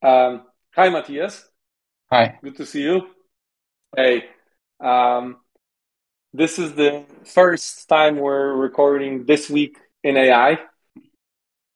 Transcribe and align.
Um, 0.00 0.42
hi, 0.74 0.88
Matthias. 0.90 1.44
Hi. 2.10 2.38
Good 2.42 2.56
to 2.56 2.66
see 2.66 2.82
you. 2.82 3.08
Hey. 3.96 4.24
Um, 4.80 5.38
this 6.32 6.58
is 6.58 6.74
the 6.74 7.04
first 7.24 7.88
time 7.88 8.18
we're 8.18 8.52
recording 8.54 9.24
this 9.26 9.50
week 9.50 9.76
in 10.04 10.16
AI. 10.16 10.58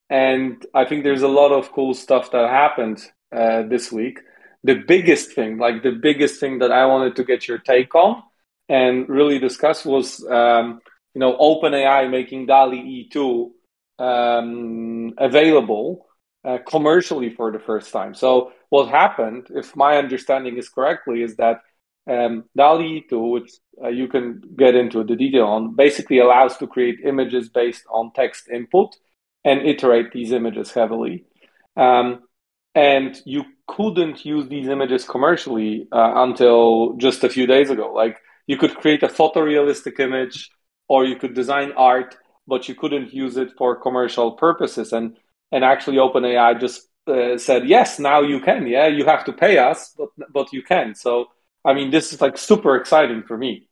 And 0.08 0.64
I 0.72 0.84
think 0.84 1.02
there's 1.02 1.22
a 1.22 1.28
lot 1.28 1.52
of 1.52 1.72
cool 1.72 1.94
stuff 1.94 2.30
that 2.30 2.48
happened 2.48 3.04
uh, 3.34 3.62
this 3.62 3.90
week. 3.90 4.20
The 4.62 4.74
biggest 4.74 5.32
thing, 5.32 5.58
like 5.58 5.82
the 5.82 5.90
biggest 5.90 6.38
thing 6.38 6.60
that 6.60 6.70
I 6.70 6.86
wanted 6.86 7.16
to 7.16 7.24
get 7.24 7.48
your 7.48 7.58
take 7.58 7.94
on 7.96 8.22
and 8.68 9.08
really 9.08 9.40
discuss 9.40 9.84
was, 9.84 10.24
um, 10.30 10.80
you 11.14 11.18
know, 11.18 11.36
OpenAI 11.36 12.08
making 12.08 12.46
DALL-E 12.46 13.08
2 13.10 13.52
um, 13.98 15.14
available 15.18 16.06
uh, 16.44 16.58
commercially 16.66 17.30
for 17.30 17.52
the 17.52 17.58
first 17.58 17.92
time. 17.92 18.14
So 18.14 18.52
what 18.70 18.88
happened, 18.88 19.48
if 19.50 19.76
my 19.76 19.96
understanding 19.96 20.56
is 20.56 20.68
correctly, 20.68 21.22
is 21.22 21.36
that 21.36 21.60
um, 22.10 22.44
DALL-E 22.56 23.04
2, 23.08 23.20
which 23.20 23.52
uh, 23.82 23.88
you 23.88 24.08
can 24.08 24.42
get 24.56 24.74
into 24.74 25.04
the 25.04 25.16
detail 25.16 25.46
on, 25.46 25.76
basically 25.76 26.18
allows 26.18 26.56
to 26.58 26.66
create 26.66 27.00
images 27.04 27.48
based 27.48 27.84
on 27.90 28.12
text 28.12 28.48
input 28.48 28.96
and 29.44 29.60
iterate 29.62 30.12
these 30.12 30.32
images 30.32 30.72
heavily. 30.72 31.24
Um, 31.76 32.22
and 32.74 33.20
you 33.24 33.44
couldn't 33.66 34.24
use 34.24 34.48
these 34.48 34.68
images 34.68 35.04
commercially 35.04 35.88
uh, 35.92 36.12
until 36.16 36.94
just 36.96 37.24
a 37.24 37.28
few 37.28 37.46
days 37.46 37.70
ago. 37.70 37.92
Like 37.92 38.18
you 38.46 38.56
could 38.56 38.74
create 38.76 39.02
a 39.02 39.08
photorealistic 39.08 40.00
image 40.00 40.50
or 40.88 41.04
you 41.04 41.16
could 41.16 41.34
design 41.34 41.72
art, 41.76 42.16
but 42.46 42.68
you 42.68 42.74
couldn't 42.74 43.12
use 43.12 43.36
it 43.36 43.52
for 43.56 43.76
commercial 43.76 44.32
purposes. 44.32 44.92
And 44.92 45.16
and 45.52 45.64
actually, 45.64 45.98
OpenAI 45.98 46.58
just 46.58 46.88
uh, 47.06 47.38
said, 47.38 47.68
yes, 47.68 47.98
now 47.98 48.22
you 48.22 48.40
can. 48.40 48.66
Yeah, 48.66 48.88
you 48.88 49.04
have 49.04 49.24
to 49.26 49.32
pay 49.32 49.58
us, 49.58 49.94
but 49.96 50.08
but 50.32 50.52
you 50.52 50.62
can. 50.62 50.94
So 50.94 51.28
I 51.64 51.74
mean, 51.74 51.90
this 51.90 52.12
is 52.12 52.20
like 52.20 52.36
super 52.36 52.76
exciting 52.76 53.22
for 53.22 53.36
me. 53.36 53.68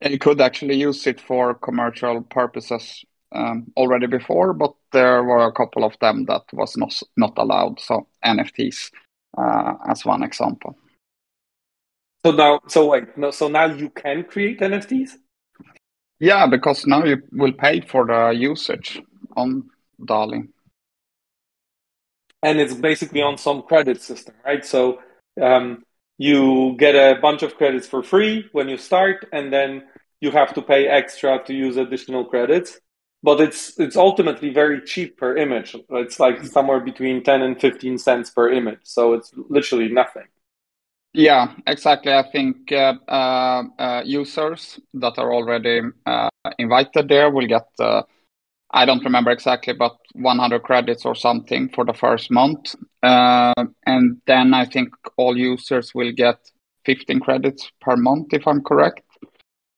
And 0.00 0.12
you 0.12 0.18
could 0.18 0.40
actually 0.40 0.76
use 0.76 1.06
it 1.06 1.20
for 1.20 1.54
commercial 1.54 2.22
purposes 2.22 3.04
um, 3.32 3.72
already 3.76 4.06
before, 4.06 4.52
but 4.52 4.74
there 4.92 5.22
were 5.24 5.44
a 5.44 5.52
couple 5.52 5.84
of 5.84 5.98
them 6.00 6.24
that 6.26 6.42
was 6.52 6.76
not 6.76 6.94
not 7.16 7.36
allowed. 7.38 7.80
So 7.80 8.06
NFTs, 8.24 8.90
uh, 9.36 9.74
as 9.88 10.04
one 10.04 10.22
example. 10.22 10.76
So 12.24 12.32
now, 12.32 12.60
so 12.68 12.90
wait, 12.90 13.18
no, 13.18 13.30
so 13.30 13.48
now 13.48 13.66
you 13.66 13.90
can 13.90 14.24
create 14.24 14.60
NFTs. 14.60 15.10
Yeah, 16.20 16.46
because 16.46 16.86
now 16.86 17.04
you 17.04 17.22
will 17.32 17.52
pay 17.52 17.80
for 17.80 18.06
the 18.06 18.30
usage 18.30 19.02
on 19.36 19.68
DALL-E. 20.02 20.44
And 22.44 22.60
it's 22.60 22.74
basically 22.74 23.22
on 23.22 23.38
some 23.38 23.62
credit 23.62 24.02
system, 24.02 24.34
right? 24.44 24.64
So 24.64 25.00
um, 25.40 25.82
you 26.18 26.76
get 26.78 26.94
a 26.94 27.18
bunch 27.20 27.42
of 27.42 27.56
credits 27.56 27.88
for 27.88 28.02
free 28.02 28.48
when 28.52 28.68
you 28.68 28.76
start, 28.76 29.26
and 29.32 29.52
then 29.52 29.84
you 30.20 30.30
have 30.30 30.54
to 30.54 30.62
pay 30.62 30.86
extra 30.86 31.42
to 31.46 31.52
use 31.52 31.76
additional 31.76 32.24
credits. 32.24 32.78
But 33.22 33.40
it's 33.40 33.80
it's 33.80 33.96
ultimately 33.96 34.50
very 34.52 34.82
cheap 34.82 35.16
per 35.16 35.36
image. 35.36 35.74
It's 35.88 36.20
like 36.20 36.44
somewhere 36.44 36.80
between 36.80 37.24
ten 37.24 37.40
and 37.40 37.58
fifteen 37.58 37.96
cents 37.96 38.28
per 38.30 38.52
image. 38.52 38.80
So 38.82 39.14
it's 39.14 39.32
literally 39.48 39.88
nothing. 39.88 40.28
Yeah, 41.14 41.54
exactly. 41.66 42.12
I 42.12 42.24
think 42.30 42.72
uh, 42.72 42.94
uh, 43.08 43.62
uh, 43.78 44.02
users 44.04 44.80
that 44.94 45.16
are 45.16 45.32
already 45.32 45.80
uh, 46.04 46.28
invited 46.58 47.08
there 47.08 47.30
will 47.30 47.46
get, 47.46 47.68
uh, 47.78 48.02
I 48.74 48.84
don't 48.84 49.04
remember 49.04 49.30
exactly, 49.30 49.72
but 49.72 49.96
100 50.14 50.64
credits 50.64 51.06
or 51.06 51.14
something 51.14 51.68
for 51.68 51.84
the 51.84 51.94
first 51.94 52.28
month. 52.28 52.74
Uh, 53.04 53.54
and 53.86 54.20
then 54.26 54.52
I 54.52 54.64
think 54.64 54.88
all 55.16 55.36
users 55.36 55.94
will 55.94 56.10
get 56.10 56.38
15 56.84 57.20
credits 57.20 57.70
per 57.80 57.96
month, 57.96 58.34
if 58.34 58.48
I'm 58.48 58.64
correct, 58.64 59.02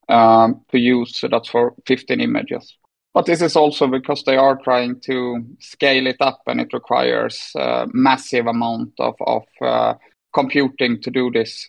um, 0.09 0.63
to 0.71 0.79
use. 0.79 1.15
So 1.15 1.29
that's 1.29 1.51
for 1.51 1.75
15 1.87 2.23
images. 2.23 2.79
But 3.13 3.27
this 3.27 3.43
is 3.43 3.55
also 3.55 3.87
because 3.87 4.23
they 4.25 4.37
are 4.37 4.57
trying 4.57 5.01
to 5.01 5.45
scale 5.61 6.07
it 6.07 6.17
up 6.21 6.41
and 6.47 6.59
it 6.59 6.73
requires 6.73 7.51
a 7.55 7.87
massive 7.93 8.47
amount 8.47 8.95
of, 8.99 9.15
of 9.21 9.99
computing 10.33 11.03
to 11.03 11.11
do 11.11 11.31
this. 11.31 11.69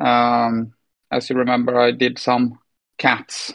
Um, 0.00 0.72
as 1.10 1.28
you 1.28 1.34
remember, 1.34 1.76
I 1.80 1.90
did 1.90 2.20
some 2.20 2.60
cats 2.98 3.52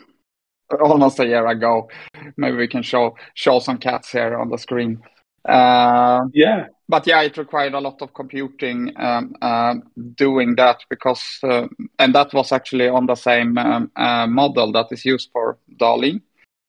almost 0.83 1.19
a 1.19 1.25
year 1.25 1.45
ago. 1.47 1.89
Maybe 2.37 2.57
we 2.57 2.67
can 2.67 2.83
show 2.83 3.15
show 3.33 3.59
some 3.59 3.77
cats 3.77 4.11
here 4.11 4.37
on 4.37 4.49
the 4.49 4.57
screen. 4.57 5.01
Uh, 5.45 6.21
yeah, 6.33 6.67
but 6.87 7.05
yeah, 7.05 7.21
it 7.21 7.37
required 7.37 7.73
a 7.73 7.79
lot 7.79 8.01
of 8.01 8.13
computing 8.13 8.93
um, 8.95 9.35
uh, 9.41 9.75
doing 10.15 10.55
that 10.55 10.79
because, 10.89 11.39
uh, 11.43 11.67
and 11.99 12.15
that 12.15 12.33
was 12.33 12.53
actually 12.53 12.87
on 12.87 13.07
the 13.07 13.15
same 13.15 13.57
um, 13.57 13.91
uh, 13.97 14.25
model 14.25 14.71
that 14.71 14.87
is 14.91 15.03
used 15.03 15.29
for 15.33 15.57
DALL-E, 15.77 16.21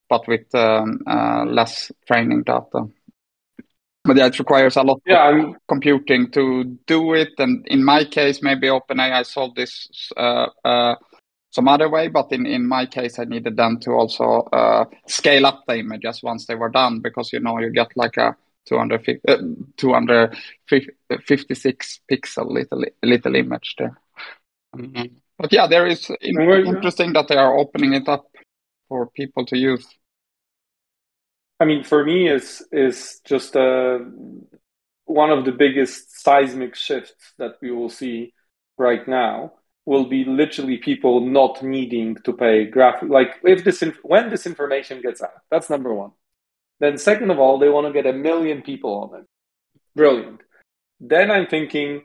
but 0.08 0.26
with 0.26 0.52
um, 0.56 0.98
uh, 1.06 1.44
less 1.44 1.92
training 2.08 2.42
data 2.42 2.88
but 4.04 4.18
yeah, 4.18 4.26
it 4.26 4.38
requires 4.38 4.76
a 4.76 4.82
lot 4.82 5.00
yeah, 5.06 5.30
of 5.30 5.54
computing 5.66 6.30
to 6.32 6.64
do 6.86 7.14
it. 7.14 7.32
And 7.38 7.66
in 7.66 7.82
my 7.82 8.04
case, 8.04 8.42
maybe 8.42 8.68
OpenAI 8.68 9.24
solved 9.24 9.56
this 9.56 9.88
uh, 10.16 10.46
uh, 10.62 10.96
some 11.54 11.68
other 11.68 11.88
way, 11.88 12.08
but 12.08 12.32
in, 12.32 12.46
in 12.46 12.66
my 12.66 12.84
case, 12.84 13.20
I 13.20 13.24
needed 13.24 13.56
them 13.56 13.78
to 13.80 13.92
also 13.92 14.48
uh, 14.52 14.84
scale 15.06 15.46
up 15.46 15.62
the 15.68 15.78
images 15.78 16.20
once 16.20 16.46
they 16.46 16.56
were 16.56 16.68
done 16.68 16.98
because 16.98 17.32
you 17.32 17.38
know 17.38 17.60
you 17.60 17.70
get 17.70 17.92
like 17.94 18.16
a 18.16 18.34
250, 18.66 19.20
uh, 19.28 19.36
256 19.76 22.00
pixel 22.10 22.50
little 22.50 22.84
little 23.04 23.36
image 23.36 23.76
there. 23.78 23.96
Mm-hmm. 24.74 25.14
But 25.38 25.52
yeah, 25.52 25.68
there 25.68 25.86
is 25.86 26.10
in, 26.20 26.40
interesting 26.40 27.12
that 27.12 27.28
they 27.28 27.36
are 27.36 27.56
opening 27.56 27.94
it 27.94 28.08
up 28.08 28.26
for 28.88 29.06
people 29.06 29.46
to 29.46 29.56
use. 29.56 29.86
I 31.60 31.66
mean, 31.66 31.84
for 31.84 32.04
me, 32.04 32.28
is 32.28 32.66
is 32.72 33.20
just 33.24 33.54
uh, 33.54 34.00
one 35.04 35.30
of 35.30 35.44
the 35.44 35.52
biggest 35.52 36.20
seismic 36.20 36.74
shifts 36.74 37.32
that 37.38 37.58
we 37.62 37.70
will 37.70 37.90
see 37.90 38.34
right 38.76 39.06
now 39.06 39.52
will 39.86 40.06
be 40.06 40.24
literally 40.24 40.78
people 40.78 41.20
not 41.20 41.62
needing 41.62 42.16
to 42.24 42.32
pay 42.32 42.64
graphic. 42.64 43.08
Like 43.08 43.34
if 43.42 43.64
this 43.64 43.82
inf- 43.82 43.98
when 44.02 44.30
this 44.30 44.46
information 44.46 45.02
gets 45.02 45.22
out, 45.22 45.42
that's 45.50 45.70
number 45.70 45.92
one. 45.92 46.12
Then 46.80 46.98
second 46.98 47.30
of 47.30 47.38
all, 47.38 47.58
they 47.58 47.68
want 47.68 47.86
to 47.86 47.92
get 47.92 48.06
a 48.06 48.16
million 48.16 48.62
people 48.62 48.94
on 48.94 49.20
it. 49.20 49.26
Brilliant. 49.94 50.40
Then 51.00 51.30
I'm 51.30 51.46
thinking, 51.46 52.02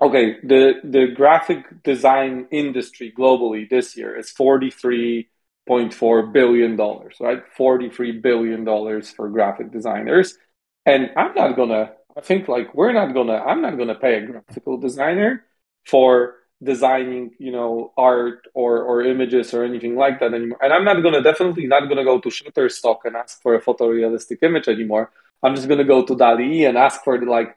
okay, 0.00 0.36
the 0.42 0.74
the 0.84 1.08
graphic 1.14 1.82
design 1.82 2.46
industry 2.50 3.12
globally 3.16 3.68
this 3.68 3.96
year 3.96 4.16
is 4.16 4.30
43 4.30 5.28
$0.4 5.68 6.32
billion, 6.32 6.76
right? 6.76 7.42
$43 7.56 8.22
billion 8.22 9.02
for 9.02 9.28
graphic 9.28 9.70
designers. 9.70 10.36
And 10.84 11.10
I'm 11.16 11.34
not 11.34 11.54
gonna, 11.54 11.92
I 12.16 12.20
think 12.22 12.48
like 12.48 12.74
we're 12.74 12.92
not 12.92 13.14
gonna, 13.14 13.34
I'm 13.34 13.62
not 13.62 13.78
gonna 13.78 13.94
pay 13.94 14.16
a 14.16 14.26
graphical 14.26 14.78
designer 14.78 15.44
for 15.86 16.34
designing, 16.62 17.32
you 17.38 17.52
know, 17.52 17.92
art 17.96 18.46
or, 18.54 18.82
or 18.82 19.02
images 19.02 19.54
or 19.54 19.64
anything 19.64 19.96
like 19.96 20.20
that 20.20 20.34
anymore. 20.34 20.58
And 20.62 20.72
I'm 20.72 20.84
not 20.84 21.02
gonna, 21.02 21.22
definitely 21.22 21.66
not 21.66 21.88
gonna 21.88 22.04
go 22.04 22.20
to 22.20 22.28
Shutterstock 22.28 22.98
and 23.04 23.16
ask 23.16 23.40
for 23.42 23.54
a 23.54 23.62
photorealistic 23.62 24.42
image 24.42 24.68
anymore. 24.68 25.10
I'm 25.42 25.54
just 25.54 25.68
gonna 25.68 25.84
go 25.84 26.04
to 26.04 26.14
DALL-E 26.14 26.64
and 26.66 26.76
ask 26.76 27.02
for 27.02 27.18
the 27.18 27.26
like, 27.26 27.56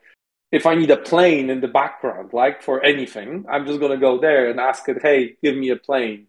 if 0.52 0.66
I 0.66 0.74
need 0.74 0.90
a 0.90 0.96
plane 0.96 1.50
in 1.50 1.60
the 1.60 1.68
background, 1.68 2.32
like 2.32 2.62
for 2.62 2.82
anything, 2.82 3.44
I'm 3.50 3.66
just 3.66 3.80
gonna 3.80 3.98
go 3.98 4.18
there 4.20 4.50
and 4.50 4.58
ask 4.58 4.88
it, 4.88 5.02
hey, 5.02 5.36
give 5.42 5.56
me 5.56 5.70
a 5.70 5.76
plane 5.76 6.28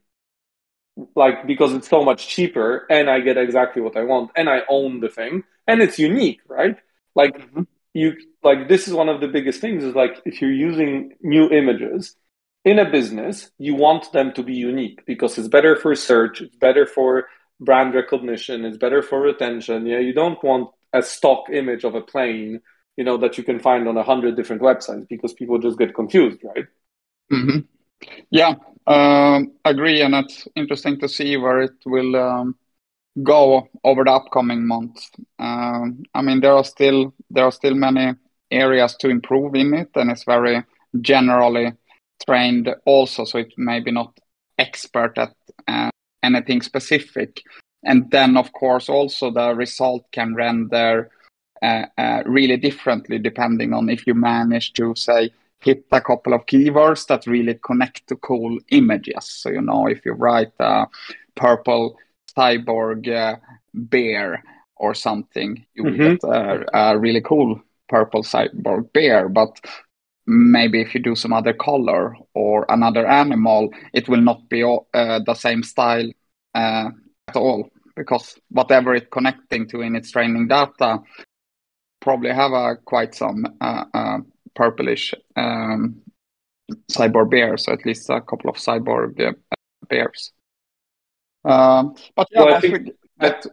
like 1.15 1.45
because 1.45 1.73
it's 1.73 1.89
so 1.89 2.03
much 2.03 2.27
cheaper 2.27 2.85
and 2.89 3.09
I 3.09 3.19
get 3.19 3.37
exactly 3.37 3.81
what 3.81 3.97
I 3.97 4.03
want 4.03 4.31
and 4.35 4.49
I 4.49 4.61
own 4.69 4.99
the 4.99 5.09
thing 5.09 5.43
and 5.67 5.81
it's 5.81 5.99
unique, 5.99 6.41
right? 6.47 6.77
Like 7.15 7.37
mm-hmm. 7.37 7.63
you 7.93 8.15
like 8.43 8.67
this 8.69 8.87
is 8.87 8.93
one 8.93 9.09
of 9.09 9.21
the 9.21 9.27
biggest 9.27 9.61
things 9.61 9.83
is 9.83 9.95
like 9.95 10.21
if 10.25 10.41
you're 10.41 10.53
using 10.53 11.13
new 11.21 11.49
images 11.49 12.15
in 12.65 12.79
a 12.79 12.89
business, 12.89 13.51
you 13.59 13.75
want 13.75 14.11
them 14.11 14.33
to 14.33 14.43
be 14.43 14.55
unique 14.55 15.05
because 15.05 15.37
it's 15.37 15.47
better 15.47 15.75
for 15.75 15.95
search, 15.95 16.41
it's 16.41 16.55
better 16.55 16.87
for 16.87 17.27
brand 17.59 17.93
recognition, 17.93 18.65
it's 18.65 18.77
better 18.77 19.03
for 19.03 19.21
retention. 19.21 19.85
Yeah, 19.85 19.99
you 19.99 20.13
don't 20.13 20.43
want 20.43 20.71
a 20.91 21.03
stock 21.03 21.45
image 21.53 21.83
of 21.83 21.93
a 21.93 22.01
plane, 22.01 22.61
you 22.97 23.03
know, 23.03 23.17
that 23.17 23.37
you 23.37 23.43
can 23.43 23.59
find 23.59 23.87
on 23.87 23.97
a 23.97 24.03
hundred 24.03 24.35
different 24.35 24.63
websites 24.63 25.07
because 25.07 25.33
people 25.33 25.59
just 25.59 25.77
get 25.77 25.93
confused, 25.93 26.39
right? 26.43 26.65
Mm-hmm. 27.31 27.59
Yeah, 28.31 28.55
um, 28.87 29.53
agree, 29.63 30.01
and 30.01 30.15
it's 30.15 30.47
interesting 30.55 30.99
to 30.99 31.07
see 31.07 31.37
where 31.37 31.61
it 31.61 31.75
will 31.85 32.15
um, 32.15 32.55
go 33.21 33.69
over 33.83 34.03
the 34.03 34.11
upcoming 34.11 34.65
months. 34.65 35.11
Um, 35.37 36.03
I 36.13 36.21
mean, 36.21 36.41
there 36.41 36.53
are 36.53 36.63
still 36.63 37.13
there 37.29 37.45
are 37.45 37.51
still 37.51 37.75
many 37.75 38.13
areas 38.49 38.95
to 38.97 39.09
improve 39.09 39.55
in 39.55 39.73
it, 39.75 39.89
and 39.95 40.11
it's 40.11 40.23
very 40.23 40.63
generally 40.99 41.73
trained 42.25 42.73
also, 42.85 43.25
so 43.25 43.37
it 43.39 43.53
may 43.57 43.79
be 43.79 43.91
not 43.91 44.17
expert 44.57 45.17
at 45.17 45.33
uh, 45.67 45.89
anything 46.23 46.61
specific. 46.61 47.41
And 47.83 48.09
then, 48.09 48.37
of 48.37 48.51
course, 48.53 48.89
also 48.89 49.31
the 49.31 49.53
result 49.53 50.05
can 50.11 50.33
render 50.35 51.11
uh, 51.61 51.85
uh, 51.97 52.23
really 52.25 52.57
differently 52.57 53.17
depending 53.17 53.73
on 53.73 53.89
if 53.89 54.05
you 54.05 54.13
manage 54.13 54.73
to 54.73 54.93
say 54.95 55.31
hit 55.59 55.85
a 55.91 56.01
couple 56.01 56.33
of 56.33 56.45
keywords 56.45 57.07
that 57.07 57.25
really 57.25 57.57
connect 57.63 58.07
to 58.07 58.15
cool 58.17 58.59
images. 58.69 59.23
So 59.23 59.49
you 59.49 59.61
know 59.61 59.87
if 59.87 60.05
you 60.05 60.13
write 60.13 60.51
a 60.59 60.85
purple 61.35 61.97
cyborg 62.37 63.09
uh, 63.09 63.37
bear 63.73 64.43
or 64.75 64.93
something, 64.93 65.65
you 65.73 65.83
mm-hmm. 65.83 66.13
get 66.13 66.23
a, 66.23 66.65
a 66.77 66.99
really 66.99 67.21
cool 67.21 67.61
purple 67.87 68.23
cyborg 68.23 68.91
bear. 68.93 69.29
But 69.29 69.59
maybe 70.27 70.81
if 70.81 70.93
you 70.93 71.01
do 71.01 71.15
some 71.15 71.33
other 71.33 71.53
color 71.53 72.15
or 72.33 72.65
another 72.69 73.07
animal, 73.07 73.69
it 73.93 74.09
will 74.09 74.21
not 74.21 74.47
be 74.49 74.63
uh, 74.63 75.19
the 75.25 75.33
same 75.33 75.63
style 75.63 76.09
uh, 76.53 76.89
at 77.27 77.35
all 77.35 77.69
because 77.95 78.37
whatever 78.49 78.93
it's 78.93 79.07
connecting 79.11 79.67
to 79.69 79.81
in 79.81 79.95
its 79.95 80.11
training 80.11 80.47
data 80.47 80.99
probably 82.01 82.31
have 82.31 82.51
a 82.51 82.75
quite 82.85 83.15
some 83.15 83.45
uh, 83.61 83.85
uh, 83.93 84.17
purplish 84.55 85.13
um, 85.35 86.01
cyborg 86.91 87.31
bears, 87.31 87.65
so 87.65 87.73
at 87.73 87.85
least 87.85 88.09
a 88.09 88.21
couple 88.21 88.49
of 88.49 88.55
cyborg 88.55 89.19
uh, 89.21 89.33
bears. 89.89 90.31
Um, 91.43 91.95
but 92.15 92.27
yeah, 92.31 92.43
well, 92.43 92.55
I 92.55 92.61
think 92.61 92.89
that, 93.19 93.45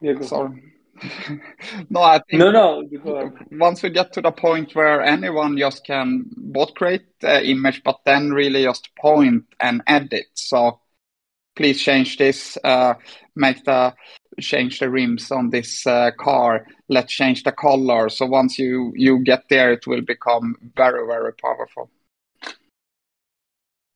yeah, 0.00 0.20
sorry. 0.20 0.62
No, 1.90 2.02
I 2.02 2.20
think 2.28 2.40
no, 2.40 2.50
no. 2.50 2.82
Once 3.52 3.82
we 3.82 3.90
get 3.90 4.12
to 4.14 4.20
the 4.20 4.32
point 4.32 4.74
where 4.74 5.02
anyone 5.02 5.56
just 5.58 5.84
can 5.84 6.24
both 6.36 6.74
create 6.74 7.06
the 7.20 7.46
image, 7.46 7.82
but 7.84 8.00
then 8.04 8.32
really 8.32 8.64
just 8.64 8.94
point 8.96 9.44
and 9.60 9.82
edit. 9.86 10.26
So 10.34 10.80
please 11.54 11.80
change 11.80 12.16
this, 12.18 12.56
uh, 12.64 12.94
make 13.34 13.64
the 13.64 13.94
change 14.40 14.78
the 14.78 14.90
rims 14.90 15.30
on 15.30 15.50
this 15.50 15.86
uh, 15.86 16.10
car. 16.18 16.66
Let's 16.88 17.12
change 17.12 17.42
the 17.42 17.52
color. 17.52 18.08
So 18.08 18.26
once 18.26 18.58
you 18.58 18.92
you 18.94 19.22
get 19.22 19.48
there, 19.48 19.72
it 19.72 19.86
will 19.86 20.02
become 20.02 20.56
very 20.76 21.06
very 21.06 21.32
powerful. 21.34 21.90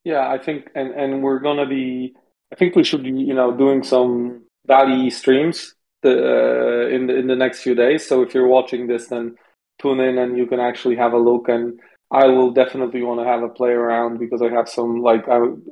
Yeah, 0.04 0.28
I 0.30 0.38
think, 0.38 0.68
and 0.74 0.92
and 0.92 1.22
we're 1.22 1.40
gonna 1.40 1.66
be. 1.66 2.14
I 2.52 2.56
think 2.56 2.74
we 2.74 2.82
should 2.82 3.04
be, 3.04 3.10
you 3.10 3.32
know, 3.32 3.56
doing 3.56 3.84
some 3.84 4.42
DALL-E 4.66 5.10
streams 5.10 5.76
the, 6.02 6.10
uh, 6.10 6.88
in 6.88 7.06
the 7.06 7.16
in 7.16 7.26
the 7.26 7.36
next 7.36 7.62
few 7.62 7.74
days. 7.74 8.06
So 8.06 8.22
if 8.22 8.34
you're 8.34 8.46
watching 8.46 8.86
this, 8.86 9.08
then 9.08 9.36
tune 9.80 10.00
in 10.00 10.18
and 10.18 10.36
you 10.36 10.46
can 10.46 10.60
actually 10.60 10.96
have 10.96 11.12
a 11.12 11.18
look. 11.18 11.48
And 11.48 11.80
I 12.10 12.26
will 12.26 12.50
definitely 12.50 13.02
want 13.02 13.20
to 13.20 13.26
have 13.26 13.42
a 13.42 13.48
play 13.48 13.70
around 13.70 14.18
because 14.18 14.42
I 14.42 14.48
have 14.48 14.68
some 14.68 15.00
like 15.02 15.26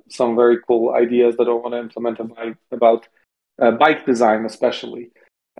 some 0.08 0.36
very 0.36 0.58
cool 0.66 0.94
ideas 0.94 1.36
that 1.36 1.48
I 1.48 1.52
want 1.52 1.74
to 1.74 1.80
implement 1.80 2.20
about, 2.20 2.56
about 2.70 3.08
uh, 3.60 3.72
bike 3.72 4.06
design, 4.06 4.44
especially 4.44 5.10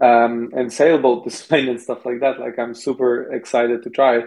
um, 0.00 0.50
and 0.54 0.72
sailboat 0.72 1.24
design 1.28 1.68
and 1.68 1.80
stuff 1.80 2.04
like 2.04 2.20
that. 2.20 2.38
Like 2.38 2.58
I'm 2.58 2.74
super 2.74 3.32
excited 3.32 3.82
to 3.82 3.90
try. 3.90 4.22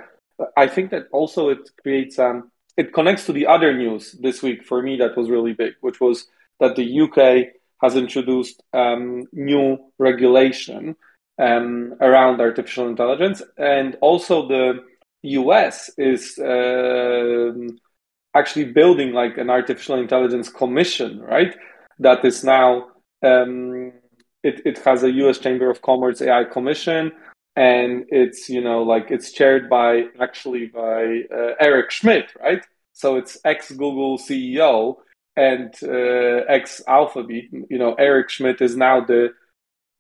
I 0.58 0.68
think 0.68 0.92
that 0.92 1.08
also 1.12 1.50
it 1.50 1.70
creates 1.82 2.18
um, 2.20 2.52
it 2.78 2.94
connects 2.94 3.26
to 3.28 3.34
the 3.34 3.48
other 3.48 3.78
news 3.78 4.14
this 4.14 4.42
week 4.42 4.64
for 4.66 4.82
me 4.82 4.98
that 4.98 5.16
was 5.16 5.30
really 5.30 5.54
big, 5.54 5.74
which 5.82 6.00
was 6.00 6.28
that 6.60 6.76
the 6.76 7.02
UK 7.02 7.54
has 7.82 7.96
introduced 7.96 8.62
um, 8.74 9.24
new 9.34 9.78
regulation 9.98 10.96
um, 11.40 11.96
around 12.00 12.40
artificial 12.40 12.88
intelligence, 12.88 13.42
and 13.58 13.98
also 14.02 14.48
the 14.48 14.80
US 15.24 15.90
is 15.98 16.38
uh, 16.40 17.52
actually 18.36 18.66
building 18.66 19.14
like 19.14 19.38
an 19.38 19.50
artificial 19.50 20.00
intelligence 20.00 20.50
commission, 20.50 21.20
right? 21.20 21.56
That 22.00 22.24
is 22.26 22.44
now 22.44 22.88
um, 23.24 23.94
it 24.44 24.62
it 24.66 24.80
has 24.80 25.04
a 25.04 25.12
US 25.12 25.38
Chamber 25.40 25.70
of 25.70 25.82
Commerce 25.82 26.22
AI 26.22 26.44
commission, 26.46 27.12
and 27.56 28.06
it's 28.10 28.50
you 28.50 28.62
know 28.62 28.84
like 28.84 29.12
it's 29.12 29.32
chaired 29.32 29.70
by 29.70 30.06
actually 30.20 30.68
by 30.68 31.24
uh, 31.34 31.54
Eric 31.60 31.92
Schmidt, 31.92 32.34
right? 32.40 32.64
So 32.94 33.16
it's 33.18 33.38
ex 33.46 33.72
Google 33.72 34.18
CEO 34.18 34.98
and 35.36 35.74
uh, 35.84 36.46
ex 36.48 36.82
Alphabet. 36.88 37.46
You 37.52 37.78
know, 37.78 37.94
Eric 37.96 38.30
Schmidt 38.30 38.62
is 38.62 38.76
now 38.76 39.02
the 39.02 39.30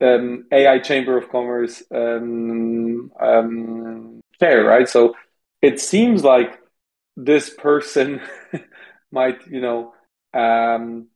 um, 0.01 0.45
AI 0.51 0.79
Chamber 0.79 1.17
of 1.17 1.29
Commerce 1.29 1.83
um, 1.93 3.11
um, 3.19 4.21
chair, 4.39 4.63
right? 4.65 4.87
So 4.89 5.15
it 5.61 5.79
seems 5.79 6.23
like 6.23 6.59
this 7.15 7.49
person 7.49 8.21
might, 9.11 9.45
you 9.47 9.61
know, 9.61 9.93
um, 10.33 11.07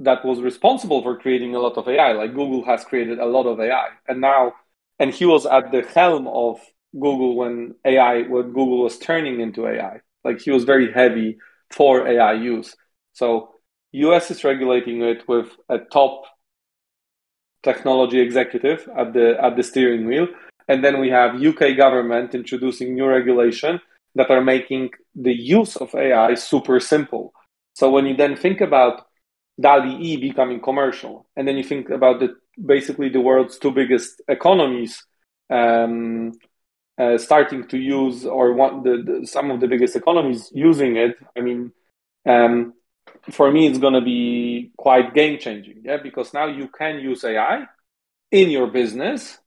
that 0.00 0.24
was 0.24 0.40
responsible 0.40 1.02
for 1.02 1.18
creating 1.18 1.54
a 1.54 1.58
lot 1.58 1.76
of 1.76 1.88
AI. 1.88 2.12
Like 2.12 2.34
Google 2.34 2.64
has 2.64 2.84
created 2.84 3.18
a 3.18 3.26
lot 3.26 3.46
of 3.46 3.60
AI, 3.60 3.88
and 4.08 4.20
now, 4.20 4.54
and 4.98 5.12
he 5.12 5.26
was 5.26 5.46
at 5.46 5.70
the 5.72 5.82
helm 5.82 6.26
of 6.26 6.58
Google 6.94 7.36
when 7.36 7.74
AI, 7.84 8.22
when 8.22 8.46
Google 8.48 8.82
was 8.82 8.98
turning 8.98 9.40
into 9.40 9.66
AI. 9.66 10.00
Like 10.24 10.40
he 10.40 10.50
was 10.50 10.64
very 10.64 10.92
heavy 10.92 11.38
for 11.70 12.06
AI 12.06 12.32
use. 12.34 12.74
So 13.12 13.54
US 13.92 14.30
is 14.30 14.44
regulating 14.44 15.02
it 15.02 15.26
with 15.28 15.48
a 15.68 15.78
top 15.78 16.24
technology 17.62 18.20
executive 18.20 18.88
at 18.96 19.12
the 19.12 19.36
at 19.42 19.56
the 19.56 19.62
steering 19.62 20.06
wheel, 20.06 20.28
and 20.68 20.84
then 20.84 21.00
we 21.00 21.10
have 21.10 21.42
UK 21.42 21.76
government 21.76 22.34
introducing 22.34 22.94
new 22.94 23.06
regulation 23.06 23.80
that 24.14 24.30
are 24.30 24.40
making 24.40 24.90
the 25.14 25.34
use 25.34 25.76
of 25.76 25.94
AI 25.94 26.34
super 26.34 26.80
simple. 26.80 27.32
So 27.74 27.90
when 27.90 28.06
you 28.06 28.16
then 28.16 28.36
think 28.36 28.60
about 28.60 29.06
DALL-E 29.60 30.16
becoming 30.16 30.60
commercial, 30.60 31.26
and 31.36 31.46
then 31.46 31.56
you 31.56 31.64
think 31.64 31.90
about 31.90 32.20
the 32.20 32.34
basically 32.64 33.08
the 33.08 33.20
world's 33.20 33.58
two 33.58 33.70
biggest 33.70 34.20
economies 34.28 35.04
um, 35.50 36.32
uh, 36.98 37.18
starting 37.18 37.66
to 37.68 37.78
use, 37.78 38.26
or 38.26 38.54
the, 38.82 39.02
the, 39.20 39.26
some 39.26 39.50
of 39.50 39.60
the 39.60 39.68
biggest 39.68 39.96
economies 39.96 40.50
using 40.54 40.96
it. 40.96 41.16
I 41.36 41.40
mean, 41.40 41.72
um, 42.28 42.74
for 43.30 43.50
me, 43.50 43.66
it's 43.66 43.78
going 43.78 43.94
to 43.94 44.00
be 44.00 44.72
quite 44.76 45.14
game 45.14 45.38
changing, 45.38 45.82
yeah, 45.84 45.98
because 46.02 46.32
now 46.32 46.46
you 46.46 46.68
can 46.68 47.00
use 47.00 47.24
AI 47.24 47.66
in 48.30 48.50
your 48.50 48.68
business 48.68 49.38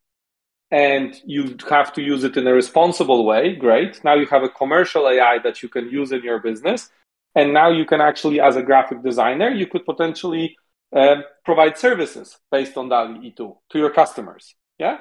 and 0.71 1.21
you 1.25 1.55
have 1.69 1.93
to 1.93 2.01
use 2.01 2.23
it 2.23 2.35
in 2.35 2.47
a 2.47 2.53
responsible 2.53 3.25
way. 3.25 3.55
Great. 3.55 4.03
Now 4.03 4.15
you 4.15 4.25
have 4.27 4.43
a 4.43 4.49
commercial 4.49 5.07
AI 5.07 5.37
that 5.43 5.61
you 5.61 5.69
can 5.69 5.89
use 5.89 6.11
in 6.11 6.23
your 6.23 6.39
business. 6.39 6.89
And 7.35 7.53
now 7.53 7.69
you 7.69 7.85
can 7.85 8.01
actually, 8.01 8.39
as 8.39 8.55
a 8.55 8.63
graphic 8.63 9.03
designer, 9.03 9.49
you 9.49 9.67
could 9.67 9.85
potentially 9.85 10.55
uh, 10.95 11.17
provide 11.45 11.77
services 11.77 12.37
based 12.51 12.75
on 12.77 12.89
DALL-E 12.89 13.33
2 13.35 13.57
to 13.69 13.77
your 13.77 13.91
customers. 13.91 14.55
Yeah. 14.79 14.97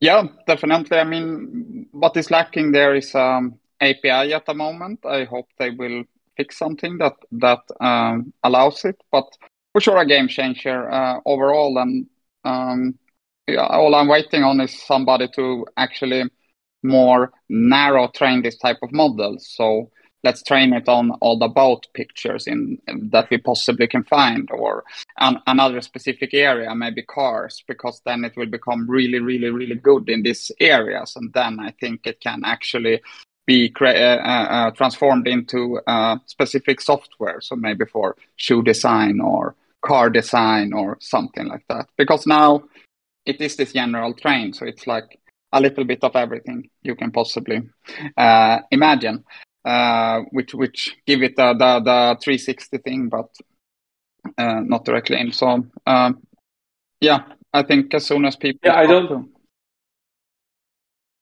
Yeah, 0.00 0.24
definitely. 0.46 0.98
I 0.98 1.04
mean, 1.04 1.86
what 1.92 2.16
is 2.16 2.30
lacking 2.30 2.72
there 2.72 2.94
is 2.94 3.14
um, 3.14 3.60
API 3.80 4.32
at 4.32 4.46
the 4.46 4.54
moment. 4.54 5.04
I 5.04 5.24
hope 5.24 5.46
they 5.58 5.70
will 5.70 6.04
fix 6.40 6.58
something 6.58 6.98
that 6.98 7.16
that 7.32 7.62
um, 7.80 8.32
allows 8.42 8.84
it. 8.84 8.96
But 9.12 9.26
for 9.72 9.80
sure, 9.80 9.98
a 9.98 10.06
game 10.06 10.28
changer 10.28 10.90
uh, 10.90 11.20
overall. 11.26 11.78
And 11.78 12.06
um, 12.44 12.98
yeah, 13.46 13.66
all 13.66 13.94
I'm 13.94 14.08
waiting 14.08 14.42
on 14.42 14.60
is 14.60 14.82
somebody 14.82 15.28
to 15.36 15.66
actually 15.76 16.24
more 16.82 17.32
narrow 17.48 18.08
train 18.08 18.42
this 18.42 18.56
type 18.56 18.78
of 18.82 18.92
model. 18.92 19.36
So 19.38 19.90
let's 20.24 20.42
train 20.42 20.72
it 20.72 20.88
on 20.88 21.10
all 21.20 21.38
the 21.38 21.48
boat 21.48 21.86
pictures 21.94 22.46
in 22.46 22.78
that 23.10 23.28
we 23.30 23.38
possibly 23.38 23.86
can 23.86 24.04
find 24.04 24.48
or 24.50 24.84
an, 25.18 25.38
another 25.46 25.80
specific 25.80 26.34
area 26.34 26.74
maybe 26.74 27.02
cars 27.02 27.64
because 27.66 28.02
then 28.04 28.24
it 28.24 28.36
will 28.36 28.46
become 28.46 28.88
really 28.88 29.18
really 29.18 29.48
really 29.48 29.76
good 29.76 30.08
in 30.10 30.22
these 30.22 30.52
areas 30.60 31.16
and 31.16 31.32
then 31.32 31.58
i 31.58 31.70
think 31.80 32.06
it 32.06 32.20
can 32.20 32.42
actually 32.44 33.00
be 33.52 33.72
uh, 33.80 33.84
uh, 33.84 34.46
uh, 34.56 34.70
transformed 34.72 35.26
into 35.26 35.80
specific 36.26 36.80
software 36.80 37.40
so 37.40 37.56
maybe 37.56 37.84
for 37.84 38.16
shoe 38.36 38.62
design 38.62 39.20
or 39.20 39.54
car 39.82 40.10
design 40.10 40.72
or 40.72 40.96
something 41.00 41.46
like 41.46 41.64
that 41.68 41.86
because 41.96 42.26
now 42.26 42.62
it 43.26 43.40
is 43.40 43.56
this 43.56 43.72
general 43.72 44.12
train 44.14 44.52
so 44.52 44.66
it's 44.66 44.86
like 44.86 45.18
a 45.52 45.60
little 45.60 45.84
bit 45.84 46.04
of 46.04 46.14
everything 46.14 46.68
you 46.82 46.94
can 46.94 47.10
possibly 47.10 47.60
uh, 48.16 48.58
imagine 48.70 49.24
uh, 49.64 50.20
which 50.30 50.54
which 50.54 50.96
give 51.06 51.22
it 51.22 51.36
the 51.36 51.52
the, 51.52 51.80
the 51.80 52.16
360 52.22 52.78
thing, 52.78 53.08
but 53.08 53.28
uh, 54.38 54.60
not 54.60 54.84
directly 54.84 55.20
in. 55.20 55.32
So 55.32 55.66
um, 55.86 56.22
yeah, 57.00 57.24
I 57.52 57.62
think 57.62 57.92
as 57.94 58.06
soon 58.06 58.24
as 58.24 58.36
people 58.36 58.60
yeah, 58.64 58.78
I 58.78 58.86
don't. 58.86 59.08
To... 59.08 59.28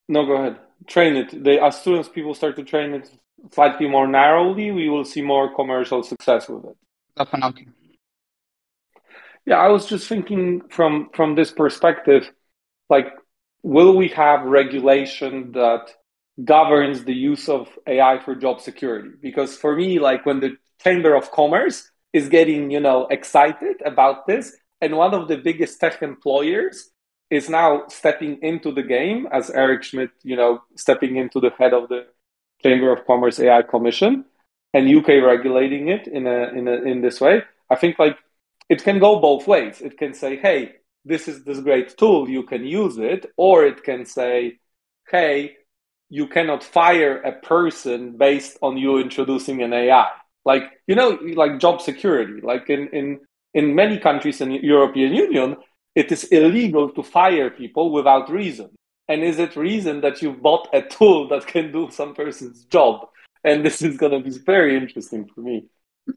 No, 0.09 0.25
go 0.25 0.35
ahead. 0.35 0.59
Train 0.87 1.17
it. 1.17 1.45
They 1.45 1.59
as 1.59 1.81
soon 1.83 1.99
as 1.99 2.09
people 2.09 2.35
start 2.35 2.57
to 2.57 2.65
train 2.65 2.95
it 2.95 3.11
slightly 3.53 3.89
more 3.89 4.07
narrowly, 4.07 4.71
we 4.71 4.89
will 4.89 5.05
see 5.05 5.23
more 5.23 5.55
commercial 5.55 6.03
success 6.03 6.49
with 6.49 6.65
it. 6.65 6.77
Definitely. 7.17 7.69
Yeah, 9.47 9.57
I 9.57 9.69
was 9.69 9.87
just 9.87 10.09
thinking 10.09 10.63
from 10.69 11.11
from 11.15 11.35
this 11.35 11.51
perspective, 11.51 12.31
like, 12.89 13.09
will 13.63 13.97
we 13.97 14.09
have 14.09 14.43
regulation 14.43 15.53
that 15.53 15.95
governs 16.45 17.05
the 17.05 17.15
use 17.15 17.49
of 17.49 17.69
AI 17.87 18.19
for 18.25 18.35
job 18.35 18.61
security. 18.61 19.11
Because 19.21 19.57
for 19.57 19.75
me, 19.75 19.99
like 19.99 20.25
when 20.25 20.41
the 20.41 20.57
Chamber 20.83 21.15
of 21.15 21.31
Commerce 21.31 21.91
is 22.13 22.29
getting, 22.29 22.71
you 22.71 22.81
know, 22.81 23.07
excited 23.11 23.77
about 23.85 24.27
this, 24.27 24.57
and 24.81 24.97
one 24.97 25.15
of 25.15 25.29
the 25.29 25.37
biggest 25.37 25.81
tech 25.81 26.03
employers 26.03 26.91
is 27.31 27.49
now 27.51 27.85
stepping 27.89 28.39
into 28.43 28.73
the 28.73 28.83
game 28.83 29.29
as 29.31 29.51
Eric 29.51 29.83
Schmidt, 29.83 30.11
you 30.23 30.37
know, 30.37 30.63
stepping 30.77 31.17
into 31.17 31.41
the 31.41 31.51
head 31.51 31.75
of 31.75 31.89
the 31.89 32.07
Chamber 32.63 32.93
of 32.93 33.07
Commerce 33.07 33.39
AI 33.39 33.63
Commission 33.63 34.25
and 34.75 34.89
UK 34.89 35.09
regulating 35.25 35.89
it 35.89 36.07
in 36.07 36.27
a 36.27 36.49
in 36.49 36.69
a 36.69 36.75
in 36.83 37.01
this 37.01 37.21
way. 37.21 37.43
I 37.71 37.77
think 37.77 37.99
like 37.99 38.17
it 38.69 38.83
can 38.83 38.99
go 38.99 39.21
both 39.21 39.47
ways. 39.47 39.81
It 39.81 39.99
can 39.99 40.15
say, 40.15 40.37
hey, 40.37 40.73
this 41.05 41.29
is 41.29 41.45
this 41.45 41.61
great 41.61 41.97
tool, 41.97 42.29
you 42.29 42.43
can 42.43 42.65
use 42.65 42.99
it, 42.99 43.27
or 43.37 43.65
it 43.65 43.83
can 43.83 44.05
say, 44.05 44.59
hey, 45.11 45.57
you 46.11 46.27
cannot 46.27 46.63
fire 46.63 47.21
a 47.23 47.33
person 47.33 48.17
based 48.17 48.59
on 48.63 48.77
you 48.77 48.99
introducing 48.99 49.63
an 49.63 49.73
AI. 49.73 50.09
Like, 50.45 50.65
you 50.87 50.95
know, 50.95 51.19
like 51.35 51.59
job 51.59 51.81
security. 51.81 52.41
Like 52.43 52.71
in, 52.71 52.89
in, 52.89 53.21
in 53.55 53.75
many 53.75 53.99
countries 53.99 54.41
in 54.41 54.53
European 54.53 55.15
Union, 55.15 55.57
it 56.01 56.13
is 56.13 56.25
illegal 56.25 56.91
to 56.97 57.03
fire 57.03 57.51
people 57.51 57.91
without 57.99 58.31
reason. 58.31 58.69
And 59.09 59.23
is 59.25 59.39
it 59.39 59.57
reason 59.57 60.01
that 60.03 60.23
you 60.23 60.31
bought 60.33 60.69
a 60.73 60.83
tool 60.83 61.29
that 61.29 61.47
can 61.47 61.73
do 61.73 61.91
some 61.91 62.15
person's 62.15 62.65
job? 62.67 63.09
And 63.43 63.65
this 63.65 63.83
is 63.83 63.97
going 63.97 64.13
to 64.13 64.31
be 64.31 64.37
very 64.39 64.77
interesting 64.77 65.29
for 65.33 65.41
me. 65.41 65.57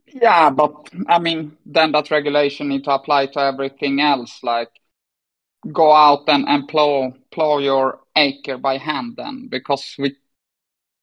Yeah, 0.06 0.50
but 0.50 0.72
I 1.08 1.18
mean, 1.18 1.56
then 1.66 1.92
that 1.92 2.10
regulation 2.10 2.68
need 2.68 2.84
to 2.84 2.92
apply 2.92 3.26
to 3.26 3.40
everything 3.40 4.00
else. 4.00 4.38
Like, 4.42 4.70
go 5.70 5.92
out 5.92 6.24
and, 6.28 6.48
and 6.48 6.68
plow 6.68 7.12
plow 7.30 7.58
your 7.58 8.00
acre 8.16 8.58
by 8.58 8.78
hand 8.78 9.14
then, 9.16 9.48
because 9.48 9.94
we 9.98 10.16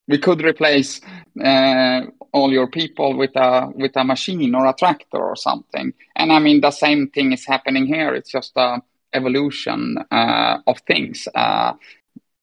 we 0.09 0.17
could 0.17 0.43
replace 0.43 0.99
uh, 1.41 2.01
all 2.33 2.51
your 2.51 2.67
people 2.67 3.15
with 3.15 3.35
a 3.35 3.69
with 3.75 3.95
a 3.95 4.03
machine 4.03 4.53
or 4.55 4.65
a 4.65 4.73
tractor 4.73 5.17
or 5.17 5.35
something. 5.35 5.93
And 6.15 6.33
I 6.33 6.39
mean, 6.39 6.61
the 6.61 6.71
same 6.71 7.09
thing 7.09 7.31
is 7.31 7.45
happening 7.45 7.85
here. 7.85 8.13
It's 8.15 8.31
just 8.31 8.53
a 8.57 8.81
evolution 9.13 9.97
uh, 10.11 10.57
of 10.67 10.79
things. 10.79 11.27
Uh, 11.33 11.73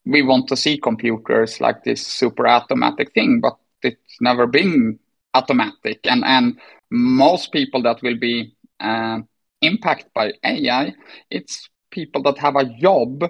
we 0.04 0.22
want 0.22 0.48
to 0.48 0.56
see 0.56 0.78
computers 0.78 1.60
like 1.60 1.82
this 1.84 2.06
super 2.06 2.46
automatic 2.46 3.12
thing, 3.12 3.40
but 3.40 3.56
it's 3.82 4.16
never 4.20 4.46
been 4.46 4.98
automatic. 5.34 6.00
And 6.04 6.24
and 6.24 6.58
most 6.90 7.52
people 7.52 7.82
that 7.82 8.00
will 8.02 8.18
be 8.18 8.54
uh, 8.78 9.18
impacted 9.60 10.12
by 10.14 10.32
AI, 10.44 10.94
it's 11.30 11.68
people 11.90 12.22
that 12.22 12.38
have 12.38 12.54
a 12.56 12.64
job 12.64 13.28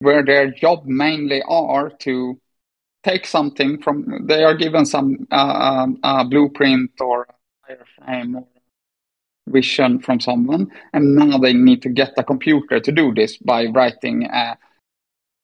where 0.00 0.24
their 0.24 0.50
job 0.50 0.84
mainly 0.86 1.42
are 1.48 1.90
to 2.00 2.38
take 3.06 3.26
something 3.26 3.80
from 3.82 4.26
they 4.26 4.42
are 4.42 4.54
given 4.54 4.84
some 4.84 5.26
uh, 5.30 5.86
uh, 6.02 6.24
blueprint 6.24 6.90
or 7.00 7.26
wireframe 7.68 8.34
or 8.36 8.46
vision 9.48 10.00
from 10.00 10.18
someone 10.18 10.70
and 10.92 11.14
now 11.14 11.38
they 11.38 11.52
need 11.52 11.80
to 11.82 11.88
get 11.88 12.12
a 12.16 12.24
computer 12.24 12.80
to 12.80 12.90
do 12.90 13.14
this 13.14 13.36
by 13.36 13.66
writing 13.66 14.26
uh, 14.26 14.56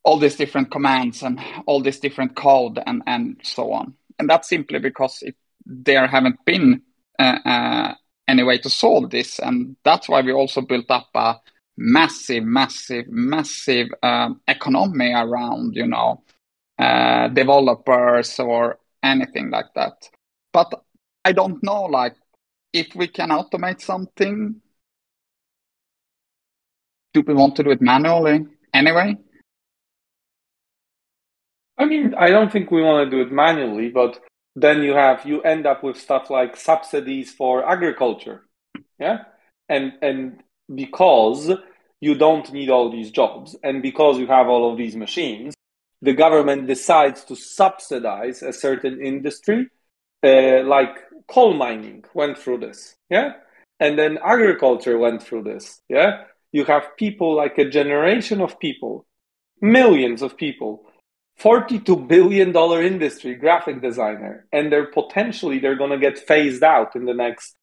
all 0.05 0.19
these 0.19 0.37
different 0.37 0.71
commands 0.71 1.23
and 1.23 1.41
all 1.67 1.81
this 1.81 2.01
different 2.01 2.35
code 2.35 2.79
and 2.87 3.03
and 3.07 3.41
so 3.43 3.73
on. 3.73 3.95
And 4.19 4.29
that's 4.29 4.49
simply 4.49 4.79
because 4.79 5.23
it, 5.23 5.37
there 5.65 6.07
haven't 6.07 6.45
been 6.45 6.83
uh, 7.19 7.39
uh, 7.45 7.95
any 8.29 8.43
way 8.43 8.59
to 8.59 8.71
solve 8.71 9.11
this. 9.11 9.39
And 9.39 9.77
that's 9.85 10.09
why 10.09 10.21
we 10.21 10.33
also 10.33 10.61
built 10.61 10.91
up 10.91 11.09
a 11.15 11.37
massive, 11.77 12.45
massive, 12.45 13.07
massive 13.09 13.89
um, 14.03 14.41
economy 14.47 15.13
around, 15.13 15.75
you 15.77 15.87
know, 15.87 16.23
uh, 16.83 17.29
developers 17.29 18.39
or 18.41 18.79
anything 19.03 19.51
like 19.51 19.73
that. 19.75 20.09
But 20.53 20.69
I 21.25 21.33
don't 21.33 21.63
know, 21.63 21.83
like, 21.85 22.17
if 22.73 22.89
we 22.95 23.07
can 23.09 23.31
automate 23.31 23.81
something, 23.81 24.61
do 27.15 27.23
we 27.27 27.35
want 27.35 27.57
to 27.57 27.63
do 27.63 27.71
it 27.71 27.81
manually 27.81 28.47
anyway? 28.75 29.17
I 31.79 31.85
mean, 31.85 32.15
I 32.17 32.29
don't 32.31 32.51
think 32.51 32.71
we 32.71 32.83
want 32.83 33.05
to 33.05 33.17
do 33.17 33.23
it 33.23 33.33
manually, 33.33 33.89
but 33.89 34.21
then 34.57 34.83
you 34.83 34.93
have 34.93 35.25
you 35.25 35.41
end 35.43 35.67
up 35.67 35.83
with 35.83 35.97
stuff 35.97 36.31
like 36.31 36.57
subsidies 36.57 37.33
for 37.33 37.65
agriculture, 37.65 38.43
yeah, 38.99 39.25
and 39.69 39.93
and 40.03 40.43
because 40.75 41.51
you 42.01 42.15
don't 42.17 42.53
need 42.53 42.69
all 42.69 42.91
these 42.91 43.11
jobs. 43.11 43.57
And 43.63 43.81
because 43.81 44.19
you 44.19 44.27
have 44.27 44.49
all 44.49 44.71
of 44.71 44.77
these 44.77 44.97
machines, 44.97 45.55
the 46.03 46.13
government 46.13 46.67
decides 46.67 47.25
to 47.25 47.37
subsidize 47.37 48.43
a 48.43 48.53
certain 48.53 49.01
industry, 49.01 49.69
uh, 50.25 50.63
like 50.65 50.99
coal 51.29 51.55
mining 51.55 52.05
went 52.13 52.37
through 52.37 52.59
this. 52.59 52.97
Yeah. 53.09 53.35
And 53.81 53.99
then 53.99 54.19
agriculture 54.23 54.99
went 54.99 55.23
through 55.23 55.45
this. 55.45 55.81
Yeah. 55.89 56.25
You 56.53 56.65
have 56.65 56.97
people 56.99 57.35
like 57.35 57.57
a 57.59 57.71
generation 57.71 58.41
of 58.41 58.59
people, 58.59 59.07
millions 59.61 60.23
of 60.23 60.37
people, 60.37 60.85
$42 61.41 62.07
billion 62.07 62.55
industry, 62.55 63.35
graphic 63.37 63.81
designer, 63.81 64.47
and 64.53 64.71
they're 64.71 64.91
potentially, 64.93 65.59
they're 65.59 65.77
going 65.77 65.91
to 65.91 65.99
get 65.99 66.19
phased 66.19 66.63
out 66.63 66.95
in 66.95 67.07
the 67.07 67.15
next 67.15 67.55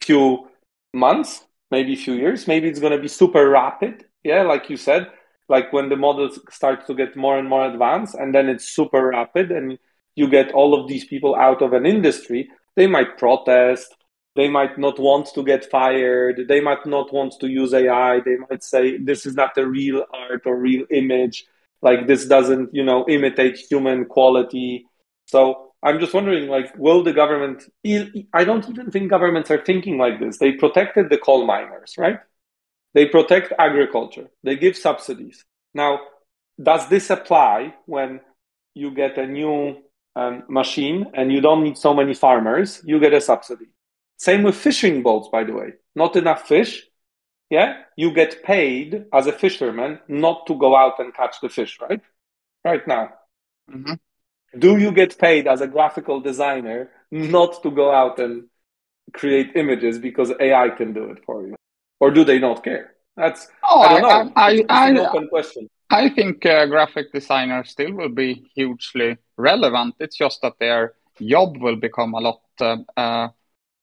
few 0.00 0.48
months 0.94 1.44
maybe 1.70 1.94
a 1.94 1.96
few 1.96 2.14
years. 2.14 2.46
Maybe 2.46 2.68
it's 2.68 2.80
going 2.80 2.92
to 2.92 3.02
be 3.02 3.08
super 3.08 3.48
rapid. 3.48 4.04
Yeah, 4.24 4.42
like 4.42 4.70
you 4.70 4.76
said, 4.76 5.08
like 5.48 5.72
when 5.72 5.88
the 5.88 5.96
models 5.96 6.38
start 6.50 6.86
to 6.86 6.94
get 6.94 7.16
more 7.16 7.38
and 7.38 7.48
more 7.48 7.66
advanced, 7.66 8.14
and 8.14 8.34
then 8.34 8.48
it's 8.48 8.68
super 8.68 9.08
rapid, 9.08 9.50
and 9.50 9.78
you 10.14 10.28
get 10.28 10.52
all 10.52 10.78
of 10.78 10.88
these 10.88 11.04
people 11.04 11.34
out 11.34 11.62
of 11.62 11.72
an 11.72 11.86
industry. 11.86 12.50
They 12.76 12.86
might 12.86 13.18
protest. 13.18 13.94
They 14.36 14.48
might 14.48 14.78
not 14.78 14.98
want 15.00 15.28
to 15.34 15.42
get 15.42 15.68
fired. 15.70 16.46
They 16.48 16.60
might 16.60 16.86
not 16.86 17.12
want 17.12 17.34
to 17.40 17.48
use 17.48 17.74
AI. 17.74 18.20
They 18.20 18.36
might 18.48 18.62
say 18.62 18.98
this 18.98 19.26
is 19.26 19.34
not 19.34 19.56
a 19.58 19.66
real 19.66 20.04
art 20.12 20.42
or 20.46 20.56
real 20.56 20.86
image. 20.90 21.44
Like 21.82 22.06
this 22.06 22.26
doesn't, 22.26 22.72
you 22.72 22.84
know, 22.84 23.04
imitate 23.08 23.56
human 23.56 24.04
quality. 24.04 24.86
So 25.26 25.72
I'm 25.82 26.00
just 26.00 26.14
wondering, 26.14 26.48
like, 26.48 26.76
will 26.76 27.02
the 27.02 27.12
government? 27.12 27.64
I 28.32 28.44
don't 28.44 28.68
even 28.68 28.90
think 28.90 29.10
governments 29.10 29.50
are 29.50 29.64
thinking 29.64 29.98
like 29.98 30.20
this. 30.20 30.38
They 30.38 30.52
protected 30.52 31.10
the 31.10 31.18
coal 31.18 31.46
miners, 31.46 31.94
right? 31.96 32.18
They 32.94 33.06
protect 33.06 33.52
agriculture. 33.58 34.28
They 34.42 34.56
give 34.56 34.76
subsidies. 34.76 35.44
Now, 35.74 36.00
does 36.60 36.88
this 36.88 37.10
apply 37.10 37.74
when 37.86 38.20
you 38.74 38.90
get 38.90 39.18
a 39.18 39.26
new 39.26 39.76
um, 40.16 40.44
machine 40.48 41.06
and 41.14 41.32
you 41.32 41.40
don't 41.40 41.62
need 41.62 41.78
so 41.78 41.94
many 41.94 42.14
farmers? 42.14 42.82
You 42.84 42.98
get 42.98 43.14
a 43.14 43.20
subsidy. 43.20 43.66
Same 44.16 44.42
with 44.42 44.56
fishing 44.56 45.02
boats, 45.02 45.28
by 45.30 45.44
the 45.44 45.52
way. 45.52 45.74
Not 45.94 46.16
enough 46.16 46.48
fish. 46.48 46.84
Yeah, 47.50 47.82
you 47.96 48.12
get 48.12 48.42
paid 48.42 49.06
as 49.12 49.26
a 49.26 49.32
fisherman 49.32 50.00
not 50.08 50.46
to 50.48 50.54
go 50.54 50.76
out 50.76 50.98
and 50.98 51.14
catch 51.14 51.40
the 51.40 51.48
fish, 51.48 51.78
right? 51.80 52.02
Right 52.64 52.86
now. 52.86 53.10
Mm-hmm 53.70 53.94
do 54.56 54.78
you 54.78 54.92
get 54.92 55.18
paid 55.18 55.46
as 55.46 55.60
a 55.60 55.66
graphical 55.66 56.20
designer 56.20 56.90
not 57.10 57.62
to 57.62 57.70
go 57.70 57.90
out 57.90 58.18
and 58.18 58.44
create 59.12 59.52
images 59.56 59.98
because 59.98 60.32
AI 60.40 60.70
can 60.70 60.92
do 60.92 61.10
it 61.10 61.24
for 61.24 61.46
you? 61.46 61.54
Or 62.00 62.10
do 62.10 62.24
they 62.24 62.38
not 62.38 62.62
care? 62.62 62.94
That's 63.16 63.48
oh, 63.64 63.80
I 63.80 64.00
don't 64.00 64.02
know. 64.02 64.32
I, 64.36 64.42
I, 64.42 64.52
it's, 64.52 64.66
I, 64.68 64.88
an 64.90 64.98
open 64.98 65.28
question. 65.28 65.68
I 65.90 66.08
think 66.08 66.46
uh, 66.46 66.66
graphic 66.66 67.12
designers 67.12 67.70
still 67.70 67.92
will 67.92 68.10
be 68.10 68.48
hugely 68.54 69.16
relevant. 69.36 69.96
It's 69.98 70.16
just 70.16 70.42
that 70.42 70.58
their 70.60 70.94
job 71.20 71.56
will 71.58 71.76
become 71.76 72.14
a 72.14 72.20
lot 72.20 72.40
uh, 72.60 72.76
uh, 72.96 73.28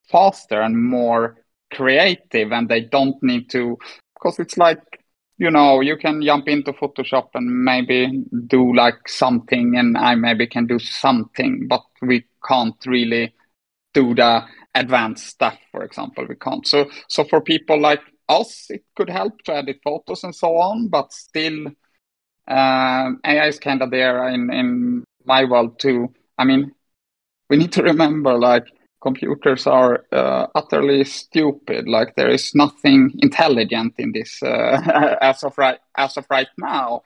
faster 0.10 0.62
and 0.62 0.82
more 0.82 1.38
creative, 1.74 2.54
and 2.54 2.70
they 2.70 2.82
don't 2.82 3.22
need 3.22 3.50
to 3.50 3.78
because 4.14 4.40
it's 4.40 4.58
like 4.58 4.80
you 5.38 5.52
know, 5.52 5.82
you 5.82 5.98
can 5.98 6.22
jump 6.22 6.48
into 6.48 6.72
Photoshop 6.72 7.30
and 7.34 7.66
maybe 7.66 8.24
do 8.48 8.74
like 8.74 9.08
something, 9.08 9.76
and 9.76 9.98
I 9.98 10.16
maybe 10.16 10.48
can 10.48 10.66
do 10.66 10.80
something, 10.80 11.68
but 11.68 11.84
we 12.02 12.26
can't 12.48 12.76
really 12.86 13.34
do 13.94 14.16
the 14.16 14.46
advanced 14.76 15.26
stuff, 15.28 15.58
for 15.72 15.84
example. 15.84 16.26
We 16.28 16.36
can't. 16.36 16.68
So, 16.68 16.90
so 17.08 17.24
for 17.24 17.42
people 17.42 17.80
like 17.80 18.02
us, 18.30 18.68
it 18.70 18.84
could 18.96 19.10
help 19.10 19.42
to 19.44 19.56
edit 19.56 19.80
photos 19.84 20.24
and 20.24 20.36
so 20.36 20.58
on, 20.58 20.90
but 20.90 21.12
still, 21.12 21.68
uh, 22.48 23.12
AI 23.26 23.48
is 23.48 23.60
kind 23.60 23.82
of 23.82 23.90
there 23.92 24.28
in, 24.30 24.54
in 24.54 25.04
my 25.26 25.46
world 25.46 25.80
too. 25.80 26.14
I 26.38 26.46
mean, 26.46 26.74
we 27.50 27.58
need 27.58 27.72
to 27.74 27.84
remember 27.84 28.38
like 28.38 28.66
computers 29.02 29.68
are 29.68 30.06
uh, 30.12 30.48
utterly 30.56 31.04
stupid. 31.04 31.88
Like 31.88 32.16
there 32.16 32.30
is 32.30 32.54
nothing 32.56 33.14
intelligent 33.20 33.94
in 33.98 34.12
this 34.12 34.42
uh, 34.44 35.18
as 35.22 35.44
of 35.44 35.58
right 35.58 35.80
as 35.96 36.18
of 36.18 36.26
right 36.30 36.48
now. 36.58 37.04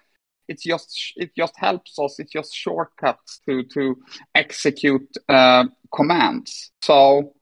It's 0.47 0.63
just 0.63 1.13
it 1.17 1.31
just 1.35 1.53
helps 1.57 1.99
us. 1.99 2.19
It's 2.19 2.31
just 2.31 2.55
shortcuts 2.55 3.41
to 3.45 3.63
to 3.75 3.97
execute 4.33 5.09
uh, 5.27 5.65
commands. 5.93 6.71
So 6.81 7.33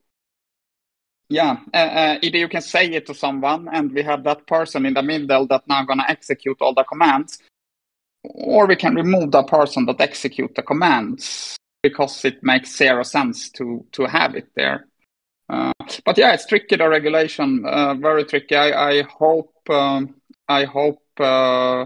yeah, 1.29 1.57
uh, 1.74 1.77
uh, 1.77 2.19
either 2.22 2.38
you 2.38 2.48
can 2.48 2.62
say 2.62 2.88
it 2.88 3.05
to 3.07 3.13
someone, 3.13 3.67
and 3.72 3.91
we 3.91 4.01
have 4.03 4.24
that 4.24 4.48
person 4.48 4.86
in 4.86 4.93
the 4.93 5.03
middle 5.03 5.46
that 5.48 5.67
now 5.67 5.84
gonna 5.84 6.05
execute 6.07 6.57
all 6.62 6.74
the 6.74 6.84
commands, 6.84 7.39
or 8.24 8.65
we 8.67 8.75
can 8.75 8.96
remove 8.96 9.31
the 9.31 9.43
person 9.43 9.86
that 9.86 10.00
execute 10.00 10.55
the 10.55 10.63
commands 10.63 11.57
because 11.84 12.25
it 12.25 12.43
makes 12.43 12.75
zero 12.75 13.03
sense 13.03 13.50
to 13.50 13.86
to 13.91 14.05
have 14.05 14.36
it 14.36 14.48
there. 14.55 14.88
Uh, 15.50 15.72
but 16.05 16.17
yeah, 16.17 16.34
it's 16.34 16.46
tricky 16.46 16.75
the 16.75 16.88
regulation, 16.88 17.63
uh, 17.65 17.93
very 17.96 18.25
tricky. 18.25 18.55
I, 18.55 18.89
I 18.89 19.01
hope 19.03 19.53
um, 19.69 20.15
I 20.48 20.65
hope 20.65 21.01
uh, 21.19 21.86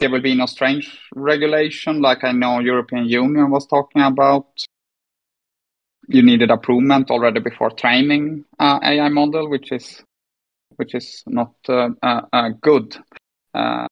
there 0.00 0.10
will 0.10 0.20
be 0.20 0.34
no 0.34 0.46
strange 0.46 1.00
regulation 1.14 2.00
like 2.00 2.24
I 2.24 2.32
know 2.32 2.58
European 2.60 3.06
Union 3.06 3.50
was 3.50 3.66
talking 3.66 4.02
about. 4.02 4.46
You 6.08 6.22
needed 6.22 6.50
approval 6.50 7.04
already 7.10 7.40
before 7.40 7.70
training 7.70 8.44
uh, 8.58 8.78
AI 8.82 9.08
model, 9.08 9.48
which 9.48 9.72
is 9.72 10.02
which 10.76 10.94
is 10.94 11.22
not 11.26 11.54
uh, 11.68 11.90
uh, 12.02 12.22
uh 12.32 12.48
good. 12.60 12.96
Uh, 13.54 13.86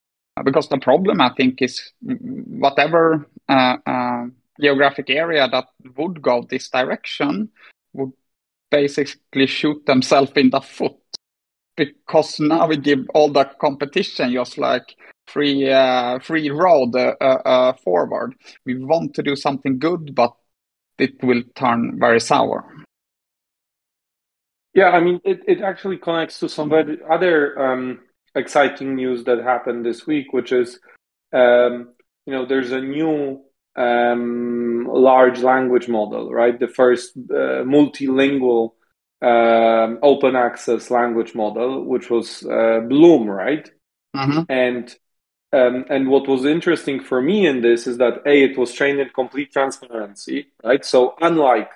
because 0.45 0.69
the 0.69 0.79
problem, 0.79 1.21
I 1.21 1.31
think, 1.37 1.63
is 1.63 1.93
whatever 2.01 3.27
uh, 3.49 4.25
geographic 4.61 5.11
area 5.11 5.49
that 5.49 5.67
would 5.97 6.21
go 6.21 6.45
this 6.49 6.69
direction 6.69 7.51
would 7.93 8.13
basically 8.71 9.47
shoot 9.47 9.85
themselves 9.87 10.33
in 10.37 10.51
the 10.51 10.61
foot 10.61 10.97
because 11.77 12.41
now 12.41 12.67
we 12.67 12.77
give 12.77 13.07
all 13.15 13.31
the 13.31 13.45
competition 13.61 14.33
just 14.33 14.59
like 14.59 14.97
free 15.29 15.67
free 16.23 16.51
road 16.51 16.93
forward. 17.85 18.35
We 18.67 18.83
want 18.83 19.15
to 19.15 19.23
do 19.23 19.37
something 19.37 19.79
good, 19.79 20.15
but 20.15 20.35
it 21.03 21.23
will 21.23 21.43
turn 21.55 21.99
very 21.99 22.21
sour. 22.21 22.65
Yeah, 24.75 24.91
I 24.91 25.01
mean, 25.01 25.21
it, 25.25 25.41
it 25.47 25.61
actually 25.61 25.99
connects 25.99 26.39
to 26.41 26.49
some 26.49 26.73
other 27.11 27.37
um, 27.59 28.01
exciting 28.35 28.95
news 28.95 29.25
that 29.25 29.43
happened 29.43 29.85
this 29.85 30.07
week, 30.07 30.33
which 30.33 30.51
is, 30.53 30.81
um, 31.33 31.93
you 32.25 32.33
know, 32.33 32.47
there's 32.47 32.73
a 32.73 32.81
new 32.81 33.43
um, 33.77 34.89
large 34.91 35.41
language 35.41 35.89
model, 35.89 36.33
right? 36.33 36.59
The 36.59 36.69
first 36.69 37.13
uh, 37.17 37.65
multilingual 37.77 38.71
um, 39.21 39.99
open 40.03 40.37
access 40.37 40.91
language 40.91 41.35
model, 41.35 41.85
which 41.85 42.09
was 42.09 42.43
uh, 42.45 42.81
Bloom, 42.89 43.29
right? 43.29 43.71
Mm-hmm. 44.17 44.43
And 44.49 44.95
um, 45.53 45.85
and 45.91 46.09
what 46.09 46.29
was 46.29 46.45
interesting 46.45 47.03
for 47.03 47.21
me 47.21 47.47
in 47.47 47.61
this 47.61 47.87
is 47.87 47.99
that 47.99 48.23
a 48.27 48.43
it 48.43 48.57
was 48.57 48.73
trained 48.73 49.01
in 49.01 49.11
complete 49.11 49.53
transparency, 49.53 50.49
right? 50.65 50.85
So 50.85 51.15
unlike 51.21 51.71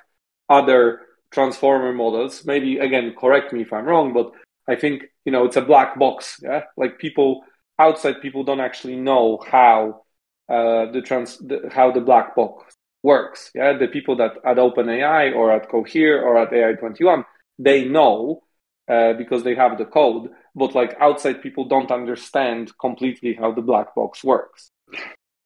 other 0.48 1.02
transformer 1.30 1.92
models, 1.92 2.44
maybe 2.44 2.78
again 2.78 3.14
correct 3.18 3.52
me 3.52 3.62
if 3.62 3.72
I'm 3.72 3.84
wrong, 3.84 4.12
but 4.14 4.32
I 4.68 4.76
think 4.76 5.04
you 5.24 5.32
know 5.32 5.44
it's 5.44 5.56
a 5.56 5.62
black 5.62 5.98
box. 5.98 6.40
Yeah, 6.42 6.64
like 6.76 6.98
people 6.98 7.42
outside 7.78 8.22
people 8.22 8.44
don't 8.44 8.60
actually 8.60 8.96
know 8.96 9.38
how 9.46 10.02
uh, 10.48 10.90
the 10.92 11.02
trans 11.02 11.36
the, 11.38 11.68
how 11.70 11.92
the 11.92 12.00
black 12.00 12.34
box 12.34 12.74
works. 13.02 13.50
Yeah, 13.54 13.76
the 13.76 13.88
people 13.88 14.16
that 14.16 14.32
at 14.44 14.56
OpenAI 14.56 15.34
or 15.34 15.52
at 15.52 15.68
Cohere 15.68 16.22
or 16.22 16.38
at 16.38 16.50
AI21 16.50 17.24
they 17.58 17.84
know 17.84 18.42
uh, 18.88 19.14
because 19.14 19.42
they 19.42 19.54
have 19.54 19.78
the 19.78 19.84
code, 19.84 20.30
but 20.56 20.74
like 20.74 20.96
outside 21.00 21.42
people 21.42 21.66
don't 21.66 21.92
understand 21.92 22.76
completely 22.78 23.34
how 23.34 23.52
the 23.52 23.62
black 23.62 23.94
box 23.94 24.24
works. 24.24 24.70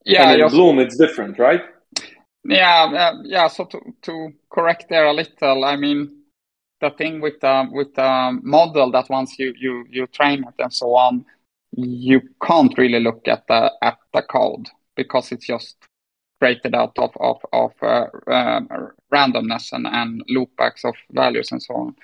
Yeah, 0.07 0.31
and 0.31 0.41
in 0.41 0.49
Bloom 0.49 0.79
it's 0.79 0.97
different, 0.97 1.39
right? 1.39 1.63
Yeah, 2.45 2.85
uh, 2.85 3.23
yeah. 3.25 3.49
So 3.49 3.67
to 3.67 3.81
to 4.03 4.33
correct 4.51 4.87
there 4.89 5.07
a 5.07 5.13
little, 5.13 5.65
I 5.65 5.77
mean 5.77 6.21
the 6.81 6.91
thing 6.91 7.21
with 7.21 7.41
the 7.41 7.69
with 7.71 7.95
the 7.95 8.39
model 8.43 8.91
that 8.93 9.11
once 9.11 9.39
you 9.39 9.53
you 9.59 9.85
you 9.91 10.07
train 10.07 10.45
it 10.45 10.55
and 10.59 10.73
so 10.73 10.95
on, 10.97 11.27
you 11.73 12.23
can't 12.43 12.77
really 12.79 13.01
look 13.01 13.29
at 13.29 13.47
the 13.49 13.73
at 13.83 13.99
the 14.15 14.23
code 14.23 14.69
because 14.97 15.33
it's 15.33 15.47
just 15.47 15.77
created 16.39 16.75
out 16.75 16.97
of 16.99 17.11
of, 17.21 17.39
of 17.53 17.73
uh, 17.83 18.07
uh, 18.31 18.61
randomness 19.13 19.73
and, 19.73 19.87
and 19.87 20.23
loopbacks 20.31 20.85
of 20.85 20.95
values 21.13 21.53
and 21.53 21.63
so 21.63 21.75
on. 21.75 21.97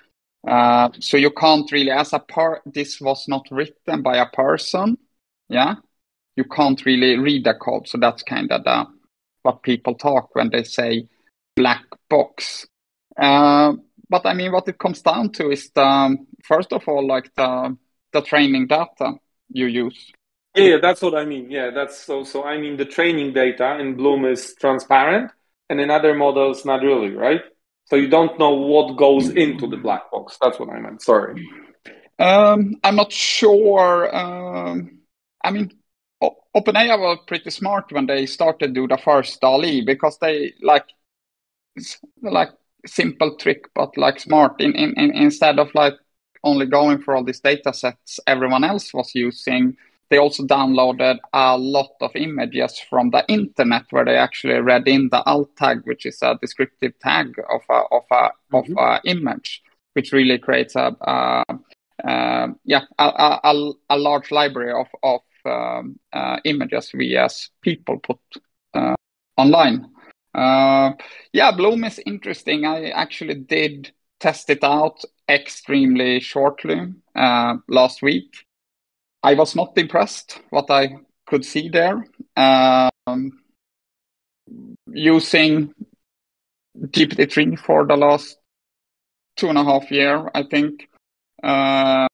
Uh, 0.47 0.91
so 1.00 1.17
you 1.17 1.31
can't 1.31 1.71
really, 1.73 1.91
as 1.91 2.12
a 2.12 2.19
part, 2.19 2.62
this 2.67 3.00
was 3.00 3.26
not 3.26 3.47
written 3.50 4.03
by 4.03 4.17
a 4.17 4.26
person. 4.26 4.97
Yeah, 5.49 5.76
you 6.37 6.45
can't 6.45 6.85
really 6.85 7.19
read 7.19 7.45
the 7.45 7.55
code. 7.55 7.88
So 7.88 7.99
that's 7.99 8.23
kind 8.23 8.50
of 8.53 8.65
the 8.65 8.87
what 9.43 9.62
people 9.62 9.95
talk 9.95 10.35
when 10.35 10.50
they 10.50 10.65
say 10.65 11.09
black 11.57 11.85
box. 12.09 12.67
Uh, 13.17 13.75
but 14.09 14.26
I 14.26 14.35
mean, 14.35 14.52
what 14.52 14.69
it 14.69 14.78
comes 14.78 15.02
down 15.02 15.32
to 15.32 15.50
is 15.50 15.71
the 15.71 16.17
first 16.45 16.73
of 16.73 16.87
all, 16.87 17.06
like 17.06 17.35
the 17.35 17.76
the 18.13 18.23
training 18.23 18.69
data 18.69 19.15
you 19.49 19.67
use. 19.67 20.13
Yeah, 20.54 20.78
that's 20.80 21.02
what 21.02 21.15
I 21.15 21.25
mean. 21.25 21.50
Yeah, 21.50 21.71
that's 21.71 21.99
so. 21.99 22.25
So 22.25 22.45
I 22.45 22.59
mean, 22.59 22.76
the 22.76 22.85
training 22.85 23.32
data 23.32 23.78
in 23.78 23.97
Bloom 23.97 24.25
is 24.25 24.54
transparent, 24.59 25.32
and 25.69 25.80
in 25.80 25.91
other 25.91 26.15
models, 26.15 26.65
not 26.65 26.82
really, 26.82 27.11
right? 27.11 27.43
So 27.86 27.96
you 27.96 28.08
don't 28.08 28.38
know 28.38 28.50
what 28.50 28.96
goes 28.96 29.30
into 29.30 29.66
the 29.66 29.76
black 29.76 30.10
box. 30.10 30.36
That's 30.40 30.58
what 30.58 30.70
I 30.70 30.80
meant. 30.80 31.02
Sorry. 31.02 31.49
Um, 32.18 32.76
I'm 32.82 32.96
not 32.96 33.12
sure. 33.12 34.14
Um, 34.14 34.99
I 35.44 35.50
mean, 35.50 35.70
OpenAI 36.22 36.99
were 36.99 37.18
pretty 37.26 37.50
smart 37.50 37.92
when 37.92 38.06
they 38.06 38.26
started 38.26 38.75
do 38.75 38.88
the 38.88 38.96
first 38.96 39.40
DALL-E 39.40 39.84
because 39.84 40.18
they 40.18 40.54
like 40.62 40.86
like 42.22 42.50
simple 42.86 43.36
trick, 43.36 43.66
but 43.75 43.96
like 43.96 44.18
smart. 44.18 44.60
In, 44.60 44.75
in, 44.75 44.94
in 44.96 45.14
instead 45.14 45.58
of 45.58 45.75
like 45.75 45.94
only 46.42 46.66
going 46.66 47.02
for 47.02 47.14
all 47.14 47.25
these 47.25 47.40
data 47.40 47.72
sets 47.72 48.20
everyone 48.26 48.64
else 48.64 48.94
was 48.94 49.14
using, 49.14 49.76
they 50.08 50.19
also 50.19 50.45
downloaded 50.45 51.19
a 51.32 51.58
lot 51.58 51.90
of 52.00 52.14
images 52.14 52.78
from 52.78 53.10
the 53.10 53.25
internet 53.28 53.84
where 53.90 54.04
they 54.04 54.16
actually 54.16 54.60
read 54.60 54.86
in 54.86 55.08
the 55.10 55.23
alt 55.25 55.54
tag, 55.56 55.80
which 55.84 56.06
is 56.06 56.23
a 56.23 56.38
descriptive 56.40 56.99
tag 57.00 57.34
of 57.50 57.62
a 57.69 57.82
of 57.92 58.04
a 58.10 58.30
mm-hmm. 58.54 58.56
of 58.56 58.64
a 58.78 59.00
image, 59.04 59.62
which 59.95 60.12
really 60.12 60.38
creates 60.38 60.76
a, 60.76 60.95
a, 61.00 61.45
a 62.04 62.49
yeah 62.64 62.82
a, 62.99 63.40
a, 63.45 63.73
a, 63.90 63.99
large 63.99 64.30
library 64.30 64.73
of 64.73 64.86
of 65.02 65.21
um, 65.45 65.99
uh, 66.12 66.38
images 66.45 66.92
we 66.95 67.16
as 67.16 67.50
people 67.62 67.99
put 67.99 68.19
uh, 68.75 68.95
online. 69.36 69.90
Uh, 70.34 70.92
yeah, 71.32 71.50
Bloom 71.50 71.82
is 71.84 72.00
interesting. 72.06 72.64
I 72.64 72.90
actually 72.90 73.34
did 73.34 73.90
test 74.21 74.50
it 74.50 74.62
out 74.62 75.02
extremely 75.28 76.21
shortly 76.21 76.92
uh, 77.14 77.56
last 77.69 78.02
week 78.02 78.47
I 79.26 79.34
was 79.34 79.56
not 79.56 79.76
impressed 79.76 80.41
what 80.50 80.71
I 80.71 80.99
could 81.26 81.45
see 81.45 81.69
there. 81.69 82.06
Um, 82.36 83.41
using 84.86 85.75
GPT-3 86.78 87.58
for 87.58 87.84
the 87.84 87.97
last 87.97 88.39
two 89.36 89.49
and 89.49 89.58
a 89.58 89.65
half 89.65 89.91
year, 89.91 90.30
I 90.32 90.45
think. 90.45 90.89
Uh, 91.43 92.06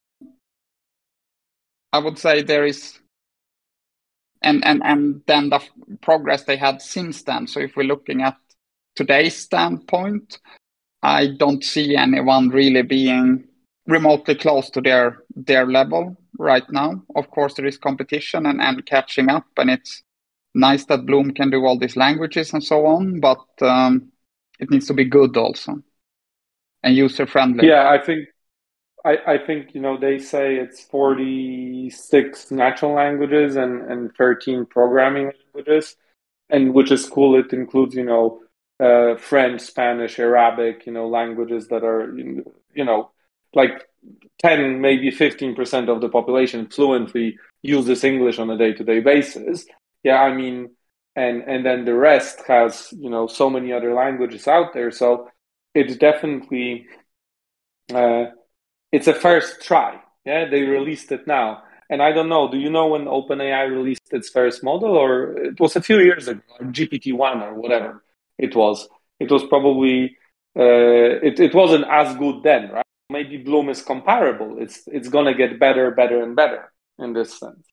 I 1.93 1.99
would 1.99 2.19
say 2.19 2.41
there 2.41 2.65
is, 2.65 2.99
and 4.41 4.65
and 4.65 4.81
and 4.83 5.21
then 5.27 5.51
the 5.51 5.61
progress 6.01 6.45
they 6.45 6.57
had 6.57 6.81
since 6.81 7.25
then. 7.25 7.47
So 7.47 7.61
if 7.61 7.77
we're 7.77 7.83
looking 7.83 8.23
at 8.23 8.39
today's 8.97 9.37
standpoint, 9.37 10.39
I 11.03 11.27
don't 11.27 11.63
see 11.63 11.95
anyone 11.95 12.49
really 12.49 12.81
being 12.81 13.45
remotely 13.87 14.35
close 14.35 14.71
to 14.71 14.81
their 14.81 15.19
their 15.37 15.67
level 15.67 16.17
right 16.39 16.65
now. 16.71 17.03
Of 17.15 17.31
course, 17.31 17.55
there 17.55 17.67
is 17.67 17.79
competition 17.79 18.47
and, 18.47 18.61
and 18.61 18.85
catching 18.87 19.29
up, 19.29 19.47
and 19.57 19.71
it's 19.71 20.03
nice 20.55 20.85
that 20.87 21.07
Bloom 21.07 21.33
can 21.33 21.51
do 21.51 21.65
all 21.65 21.79
these 21.79 21.97
languages 21.97 22.53
and 22.53 22.63
so 22.63 22.87
on, 22.87 23.21
but 23.21 23.45
um, 23.61 24.13
it 24.59 24.71
needs 24.71 24.87
to 24.87 24.95
be 24.95 25.05
good 25.05 25.37
also 25.37 25.83
and 26.83 26.97
user 26.97 27.27
friendly. 27.27 27.69
Yeah, 27.69 27.89
I 27.89 28.05
think 28.05 28.29
I, 29.05 29.17
I 29.27 29.39
think 29.39 29.75
you 29.75 29.81
know 29.81 29.99
they 29.99 30.19
say 30.19 30.57
it's 30.57 30.81
46 30.85 32.51
natural 32.51 32.95
languages 32.95 33.57
and, 33.57 33.83
and 33.91 34.15
13 34.17 34.67
programming 34.67 35.33
languages, 35.55 35.97
and 36.51 36.75
which 36.75 36.91
is 36.91 37.09
cool. 37.09 37.39
It 37.39 37.53
includes 37.53 37.95
you 37.95 38.05
know 38.05 38.41
uh, 38.81 39.17
French, 39.17 39.61
Spanish, 39.63 40.19
Arabic, 40.19 40.87
you 40.87 40.93
know 40.93 41.09
languages 41.09 41.69
that 41.69 41.85
are 41.85 42.17
you 42.17 42.85
know 42.85 43.11
like 43.55 43.83
10, 44.39 44.81
maybe 44.81 45.11
15% 45.11 45.89
of 45.89 46.01
the 46.01 46.09
population 46.09 46.67
fluently 46.69 47.37
uses 47.63 48.05
English 48.05 48.39
on 48.39 48.51
a 48.51 48.59
day 48.59 48.73
to 48.73 48.85
day 48.85 49.01
basis. 49.01 49.67
Yeah, 50.03 50.21
I 50.21 50.35
mean, 50.35 50.71
and, 51.15 51.43
and 51.43 51.65
then 51.65 51.85
the 51.85 51.95
rest 51.95 52.43
has, 52.49 52.93
you 52.93 53.11
know, 53.11 53.27
so 53.27 53.49
many 53.51 53.73
other 53.73 53.95
languages 53.95 54.49
out 54.49 54.73
there. 54.73 54.91
So 54.91 55.29
it's 55.75 55.97
definitely, 55.97 56.87
uh, 57.95 58.27
it's 58.91 59.07
a 59.07 59.15
first 59.15 59.63
try. 59.63 60.01
Yeah, 60.25 60.49
they 60.49 60.63
released 60.63 61.13
it 61.13 61.27
now. 61.27 61.63
And 61.91 62.03
I 62.03 62.13
don't 62.13 62.29
know, 62.29 62.51
do 62.51 62.59
you 62.59 62.71
know 62.71 62.89
when 62.89 63.05
OpenAI 63.05 63.71
released 63.71 64.13
its 64.13 64.31
first 64.31 64.65
model 64.65 64.97
or 64.97 65.33
it 65.37 65.61
was 65.61 65.77
a 65.77 65.83
few 65.83 65.99
years 65.99 66.27
ago, 66.29 66.41
GPT-1 66.63 67.43
or 67.43 67.55
whatever 67.55 68.03
it 68.39 68.57
was. 68.57 68.89
It 69.21 69.31
was 69.31 69.45
probably, 69.45 70.17
uh, 70.59 70.63
it, 70.63 71.39
it 71.39 71.55
wasn't 71.55 71.85
as 71.91 72.17
good 72.17 72.43
then, 72.43 72.71
right? 72.71 72.87
Maybe 73.13 73.37
Bloom 73.37 73.69
is 73.69 73.83
comparable. 73.83 74.57
It's 74.59 74.83
it's 74.87 75.09
gonna 75.09 75.35
get 75.35 75.61
better, 75.61 75.91
better, 75.91 76.23
and 76.23 76.35
better 76.35 76.73
in 76.99 77.13
this 77.13 77.39
sense. 77.39 77.67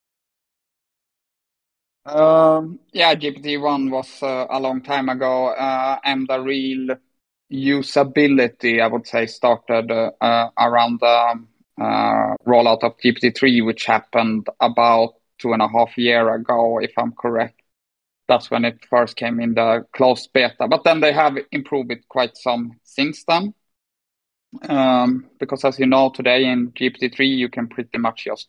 Um, 2.05 2.79
yeah, 2.93 3.15
GPT 3.15 3.61
one 3.61 3.89
was 3.89 4.21
uh, 4.23 4.47
a 4.49 4.59
long 4.59 4.81
time 4.81 5.09
ago, 5.09 5.47
uh, 5.47 5.99
and 6.03 6.27
the 6.27 6.39
real 6.39 6.97
usability, 7.51 8.81
I 8.81 8.87
would 8.87 9.07
say, 9.07 9.25
started 9.25 9.91
uh, 9.91 10.11
uh 10.21 10.49
around 10.57 10.99
the 11.01 11.45
uh, 11.81 12.35
rollout 12.47 12.83
of 12.83 12.97
GPT 12.97 13.35
three, 13.35 13.61
which 13.61 13.85
happened 13.85 14.47
about 14.59 15.15
two 15.39 15.53
and 15.53 15.61
a 15.61 15.67
half 15.67 15.97
year 15.97 16.33
ago, 16.33 16.79
if 16.79 16.91
I'm 16.97 17.13
correct. 17.13 17.61
That's 18.27 18.51
when 18.51 18.65
it 18.65 18.85
first 18.89 19.15
came 19.15 19.39
in 19.39 19.55
the 19.55 19.85
closed 19.93 20.29
beta. 20.33 20.67
But 20.67 20.83
then 20.83 20.99
they 20.99 21.13
have 21.13 21.37
improved 21.51 21.91
it 21.91 22.07
quite 22.09 22.37
some 22.37 22.73
since 22.83 23.23
then. 23.23 23.53
Um, 24.67 25.29
because 25.39 25.63
as 25.63 25.79
you 25.79 25.85
know, 25.85 26.09
today 26.09 26.45
in 26.45 26.71
GPT-3, 26.71 27.37
you 27.37 27.49
can 27.49 27.67
pretty 27.67 27.97
much 27.97 28.25
just 28.25 28.47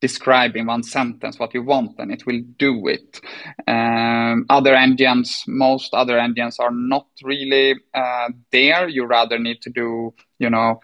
describe 0.00 0.56
in 0.56 0.66
one 0.66 0.82
sentence 0.82 1.38
what 1.38 1.54
you 1.54 1.62
want 1.62 1.98
and 1.98 2.12
it 2.12 2.26
will 2.26 2.42
do 2.58 2.86
it. 2.88 3.20
Um, 3.66 4.44
other 4.50 4.74
engines, 4.74 5.44
most 5.46 5.94
other 5.94 6.18
engines 6.18 6.58
are 6.58 6.70
not 6.70 7.06
really 7.22 7.76
uh, 7.94 8.28
there. 8.52 8.88
You 8.88 9.06
rather 9.06 9.38
need 9.38 9.62
to 9.62 9.70
do, 9.70 10.14
you 10.38 10.50
know, 10.50 10.80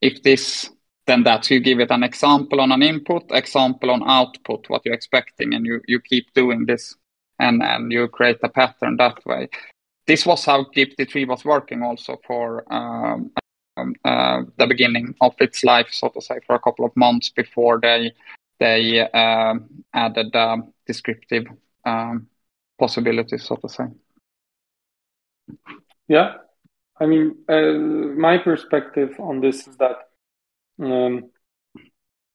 if 0.00 0.22
this, 0.22 0.70
then 1.06 1.22
that. 1.24 1.44
So 1.44 1.54
you 1.54 1.60
give 1.60 1.80
it 1.80 1.90
an 1.90 2.02
example 2.02 2.60
on 2.60 2.72
an 2.72 2.82
input, 2.82 3.24
example 3.30 3.90
on 3.90 4.02
output, 4.08 4.68
what 4.68 4.82
you're 4.84 4.94
expecting, 4.94 5.54
and 5.54 5.64
you, 5.64 5.80
you 5.86 6.00
keep 6.00 6.32
doing 6.34 6.66
this 6.66 6.94
and, 7.38 7.62
and 7.62 7.90
you 7.90 8.08
create 8.08 8.38
a 8.42 8.48
pattern 8.48 8.96
that 8.98 9.24
way. 9.24 9.48
This 10.06 10.26
was 10.26 10.44
how 10.44 10.64
GPT-3 10.64 11.26
was 11.26 11.44
working 11.46 11.82
also 11.82 12.20
for 12.26 12.70
um, 12.72 13.30
uh, 13.76 14.42
the 14.56 14.66
beginning 14.66 15.14
of 15.20 15.34
its 15.40 15.64
life, 15.64 15.88
so 15.90 16.08
to 16.08 16.20
say, 16.20 16.38
for 16.46 16.54
a 16.54 16.60
couple 16.60 16.84
of 16.84 16.96
months 16.96 17.28
before 17.30 17.80
they 17.80 18.12
they 18.60 19.00
uh, 19.00 19.54
added 19.92 20.34
uh, 20.34 20.58
descriptive 20.86 21.46
um, 21.84 22.28
possibilities, 22.78 23.44
so 23.44 23.56
to 23.56 23.68
say. 23.68 23.84
Yeah, 26.06 26.34
I 27.00 27.06
mean, 27.06 27.36
uh, 27.48 27.72
my 28.16 28.38
perspective 28.38 29.16
on 29.18 29.40
this 29.40 29.66
is 29.66 29.76
that, 29.78 29.96
um, 30.80 31.30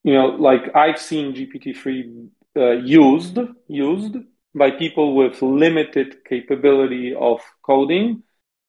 you 0.04 0.14
know, 0.14 0.28
like 0.28 0.76
I've 0.76 1.00
seen 1.00 1.34
GPT-3 1.34 2.30
uh, 2.58 2.72
used 2.72 3.38
used 3.68 4.16
by 4.56 4.72
people 4.72 5.16
with 5.16 5.42
limited 5.42 6.26
capability 6.26 7.14
of 7.14 7.40
coding 7.62 8.24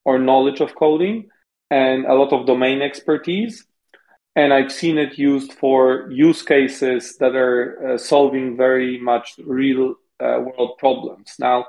or 0.05 0.19
knowledge 0.19 0.61
of 0.61 0.75
coding 0.75 1.29
and 1.71 2.05
a 2.05 2.13
lot 2.13 2.33
of 2.33 2.45
domain 2.45 2.81
expertise. 2.81 3.65
And 4.35 4.53
I've 4.53 4.71
seen 4.71 4.97
it 4.97 5.17
used 5.17 5.53
for 5.53 6.11
use 6.11 6.41
cases 6.43 7.17
that 7.17 7.35
are 7.35 7.93
uh, 7.93 7.97
solving 7.97 8.55
very 8.55 8.99
much 8.99 9.35
real 9.43 9.95
uh, 10.19 10.39
world 10.45 10.77
problems. 10.77 11.35
Now, 11.39 11.65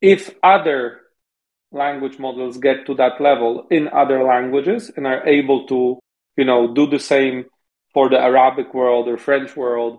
if 0.00 0.34
other 0.42 1.00
language 1.70 2.18
models 2.18 2.56
get 2.58 2.86
to 2.86 2.94
that 2.94 3.20
level 3.20 3.66
in 3.70 3.88
other 3.88 4.22
languages 4.22 4.90
and 4.96 5.06
are 5.06 5.26
able 5.26 5.66
to, 5.66 5.98
you 6.36 6.44
know, 6.44 6.72
do 6.72 6.86
the 6.86 6.98
same 6.98 7.44
for 7.92 8.08
the 8.08 8.18
Arabic 8.18 8.72
world 8.74 9.08
or 9.08 9.18
French 9.18 9.56
world 9.56 9.98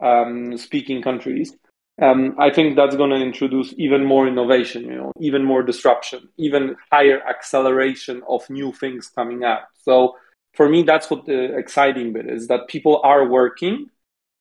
um, 0.00 0.56
speaking 0.56 1.02
countries, 1.02 1.52
um, 2.00 2.34
I 2.38 2.50
think 2.50 2.76
that's 2.76 2.96
going 2.96 3.10
to 3.10 3.16
introduce 3.16 3.72
even 3.78 4.04
more 4.04 4.28
innovation, 4.28 4.84
you 4.84 4.96
know, 4.96 5.12
even 5.18 5.44
more 5.44 5.62
disruption, 5.62 6.28
even 6.36 6.76
higher 6.92 7.20
acceleration 7.26 8.22
of 8.28 8.48
new 8.50 8.72
things 8.72 9.08
coming 9.08 9.44
out. 9.44 9.62
So 9.82 10.16
for 10.54 10.68
me, 10.68 10.82
that's 10.82 11.10
what 11.10 11.24
the 11.24 11.56
exciting 11.56 12.12
bit 12.12 12.28
is 12.28 12.48
that 12.48 12.68
people 12.68 13.00
are 13.02 13.26
working 13.26 13.86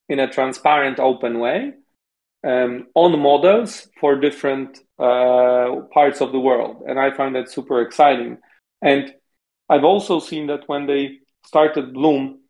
in 0.10 0.20
a 0.20 0.30
transparent, 0.30 1.00
open 1.00 1.40
way 1.40 1.74
um, 2.46 2.88
on 2.94 3.20
models 3.20 3.88
for 4.00 4.20
different 4.20 4.78
uh, 5.00 5.82
parts 5.94 6.22
of 6.22 6.32
the 6.32 6.40
world. 6.40 6.84
And 6.88 7.00
I 7.00 7.12
find 7.12 7.36
that 7.36 7.50
super 7.50 7.82
exciting. 7.82 8.38
And 8.82 9.14
I've 9.70 9.84
also 9.84 10.20
seen 10.20 10.48
that 10.48 10.68
when 10.68 10.86
they 10.86 11.20
started 11.46 11.94
Bloom, 11.94 12.42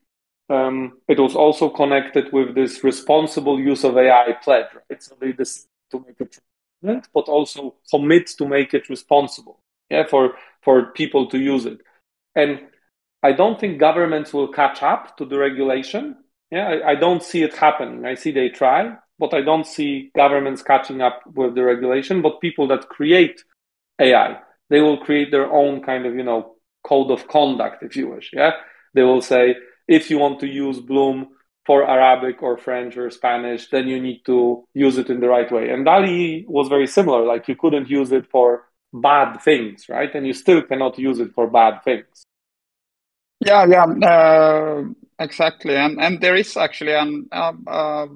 um, 0.49 0.99
it 1.07 1.19
was 1.19 1.35
also 1.35 1.69
connected 1.69 2.31
with 2.31 2.55
this 2.55 2.83
responsible 2.83 3.59
use 3.59 3.83
of 3.83 3.97
AI 3.97 4.33
pledge, 4.43 4.67
right? 4.89 5.01
So 5.01 5.15
they 5.19 5.31
decided 5.31 5.69
to 5.91 5.99
make 6.05 6.21
it 6.21 6.39
transparent, 6.81 7.07
but 7.13 7.27
also 7.27 7.75
commit 7.89 8.27
to 8.37 8.47
make 8.47 8.73
it 8.73 8.89
responsible, 8.89 9.59
yeah, 9.89 10.05
for 10.05 10.35
for 10.61 10.91
people 10.93 11.27
to 11.29 11.39
use 11.39 11.65
it. 11.65 11.79
And 12.35 12.61
I 13.23 13.31
don't 13.31 13.59
think 13.59 13.79
governments 13.79 14.33
will 14.33 14.47
catch 14.51 14.83
up 14.83 15.17
to 15.17 15.25
the 15.25 15.37
regulation. 15.37 16.17
Yeah, 16.51 16.67
I, 16.67 16.91
I 16.91 16.95
don't 16.95 17.23
see 17.23 17.41
it 17.41 17.55
happening. 17.55 18.05
I 18.05 18.13
see 18.13 18.31
they 18.31 18.49
try, 18.49 18.95
but 19.17 19.33
I 19.33 19.41
don't 19.41 19.65
see 19.65 20.11
governments 20.15 20.61
catching 20.61 21.01
up 21.01 21.21
with 21.33 21.55
the 21.55 21.63
regulation. 21.63 22.21
But 22.21 22.39
people 22.39 22.67
that 22.67 22.87
create 22.89 23.43
AI, 23.99 24.39
they 24.69 24.81
will 24.81 24.97
create 24.97 25.31
their 25.31 25.51
own 25.51 25.81
kind 25.81 26.05
of, 26.05 26.13
you 26.15 26.23
know, 26.23 26.55
code 26.83 27.09
of 27.09 27.27
conduct, 27.27 27.81
if 27.81 27.95
you 27.95 28.09
wish. 28.09 28.29
Yeah, 28.31 28.51
they 28.93 29.01
will 29.01 29.21
say 29.21 29.55
if 29.87 30.09
you 30.09 30.17
want 30.17 30.39
to 30.39 30.47
use 30.47 30.79
Bloom 30.79 31.29
for 31.65 31.87
Arabic 31.87 32.43
or 32.43 32.57
French 32.57 32.95
or 32.95 33.09
Spanish, 33.09 33.69
then 33.69 33.87
you 33.87 33.99
need 33.99 34.23
to 34.25 34.67
use 34.73 34.97
it 34.97 35.09
in 35.09 35.19
the 35.19 35.27
right 35.27 35.51
way. 35.51 35.69
And 35.69 35.85
DALL-E 35.85 36.45
was 36.47 36.67
very 36.67 36.87
similar. 36.87 37.25
Like 37.25 37.47
you 37.47 37.55
couldn't 37.55 37.89
use 37.89 38.11
it 38.11 38.27
for 38.29 38.65
bad 38.93 39.41
things, 39.41 39.89
right? 39.89 40.13
And 40.13 40.25
you 40.27 40.33
still 40.33 40.61
cannot 40.61 40.99
use 40.99 41.19
it 41.19 41.33
for 41.33 41.47
bad 41.47 41.83
things. 41.83 42.25
Yeah, 43.39 43.65
yeah, 43.65 43.85
uh, 43.85 44.83
exactly. 45.19 45.75
And 45.75 45.99
and 45.99 46.21
there 46.21 46.35
is 46.35 46.55
actually 46.55 46.93
an 46.93 47.27
uh, 47.31 47.53
uh, 47.67 48.07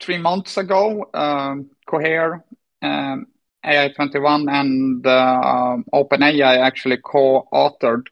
three 0.00 0.18
months 0.18 0.56
ago, 0.56 1.10
um, 1.12 1.70
Cohere, 1.86 2.44
um, 2.82 3.26
AI21, 3.64 4.50
and 4.50 5.06
uh, 5.06 5.76
OpenAI 5.92 6.58
actually 6.58 6.98
co-authored 6.98 8.06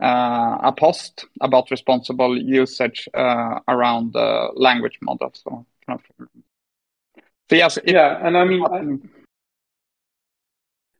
a 0.00 0.72
post 0.76 1.26
about 1.40 1.70
responsible 1.70 2.36
usage 2.36 3.08
uh, 3.14 3.60
around 3.68 4.12
the 4.12 4.50
language 4.54 4.98
model. 5.02 5.32
So, 5.34 5.66
so 5.88 7.56
yes, 7.56 7.76
it, 7.76 7.84
yeah, 7.88 8.26
and 8.26 8.36
I 8.36 8.44
mean, 8.44 8.64
I, 8.64 9.08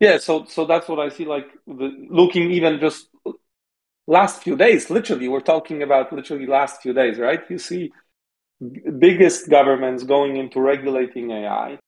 yeah, 0.00 0.18
so 0.18 0.44
so 0.44 0.66
that's 0.66 0.88
what 0.88 1.00
I 1.00 1.08
see. 1.08 1.24
Like 1.24 1.46
the, 1.66 2.06
looking 2.10 2.50
even 2.50 2.80
just 2.80 3.08
last 4.06 4.42
few 4.42 4.56
days, 4.56 4.90
literally, 4.90 5.28
we're 5.28 5.40
talking 5.40 5.82
about 5.82 6.12
literally 6.12 6.46
last 6.46 6.82
few 6.82 6.92
days, 6.92 7.18
right? 7.18 7.40
You 7.48 7.58
see 7.58 7.92
biggest 8.98 9.50
governments 9.50 10.04
going 10.04 10.36
into 10.36 10.60
regulating 10.60 11.30
AI, 11.30 11.78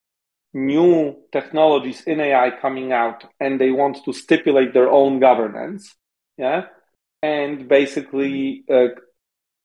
new 0.53 1.15
technologies 1.31 2.01
in 2.01 2.19
AI 2.19 2.51
coming 2.61 2.91
out, 2.91 3.23
and 3.39 3.59
they 3.59 3.71
want 3.71 4.03
to 4.05 4.13
stipulate 4.13 4.73
their 4.73 4.89
own 4.89 5.19
governance. 5.19 5.95
Yeah. 6.37 6.65
And 7.21 7.67
basically, 7.67 8.63
uh, 8.71 8.87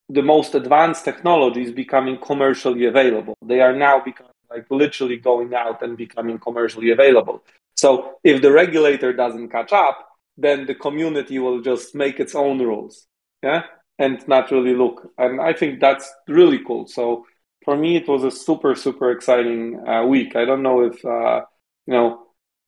the 0.08 0.22
most 0.22 0.54
advanced 0.54 1.04
technologies 1.04 1.70
becoming 1.70 2.18
commercially 2.18 2.86
available. 2.86 3.36
They 3.44 3.60
are 3.60 3.74
now 3.74 4.02
becoming 4.02 4.32
like 4.50 4.66
literally 4.70 5.16
going 5.16 5.54
out 5.54 5.82
and 5.82 5.96
becoming 5.96 6.38
commercially 6.38 6.90
available. 6.90 7.42
So 7.76 8.16
if 8.22 8.42
the 8.42 8.52
regulator 8.52 9.12
doesn't 9.12 9.48
catch 9.48 9.72
up, 9.72 10.06
then 10.36 10.66
the 10.66 10.74
community 10.74 11.38
will 11.38 11.60
just 11.62 11.94
make 11.94 12.20
its 12.20 12.34
own 12.34 12.58
rules. 12.58 13.06
Yeah 13.42 13.62
and 13.98 14.26
naturally 14.26 14.74
look. 14.74 15.08
And 15.18 15.40
I 15.40 15.52
think 15.52 15.80
that's 15.80 16.10
really 16.28 16.60
cool. 16.66 16.86
So 16.86 17.26
for 17.64 17.76
me, 17.76 17.96
it 17.96 18.08
was 18.08 18.24
a 18.24 18.30
super, 18.30 18.74
super 18.74 19.10
exciting 19.12 19.80
uh, 19.86 20.04
week. 20.06 20.34
I 20.34 20.44
don't 20.44 20.62
know 20.62 20.82
if, 20.82 21.04
uh, 21.04 21.42
you 21.86 21.94
know, 21.94 22.21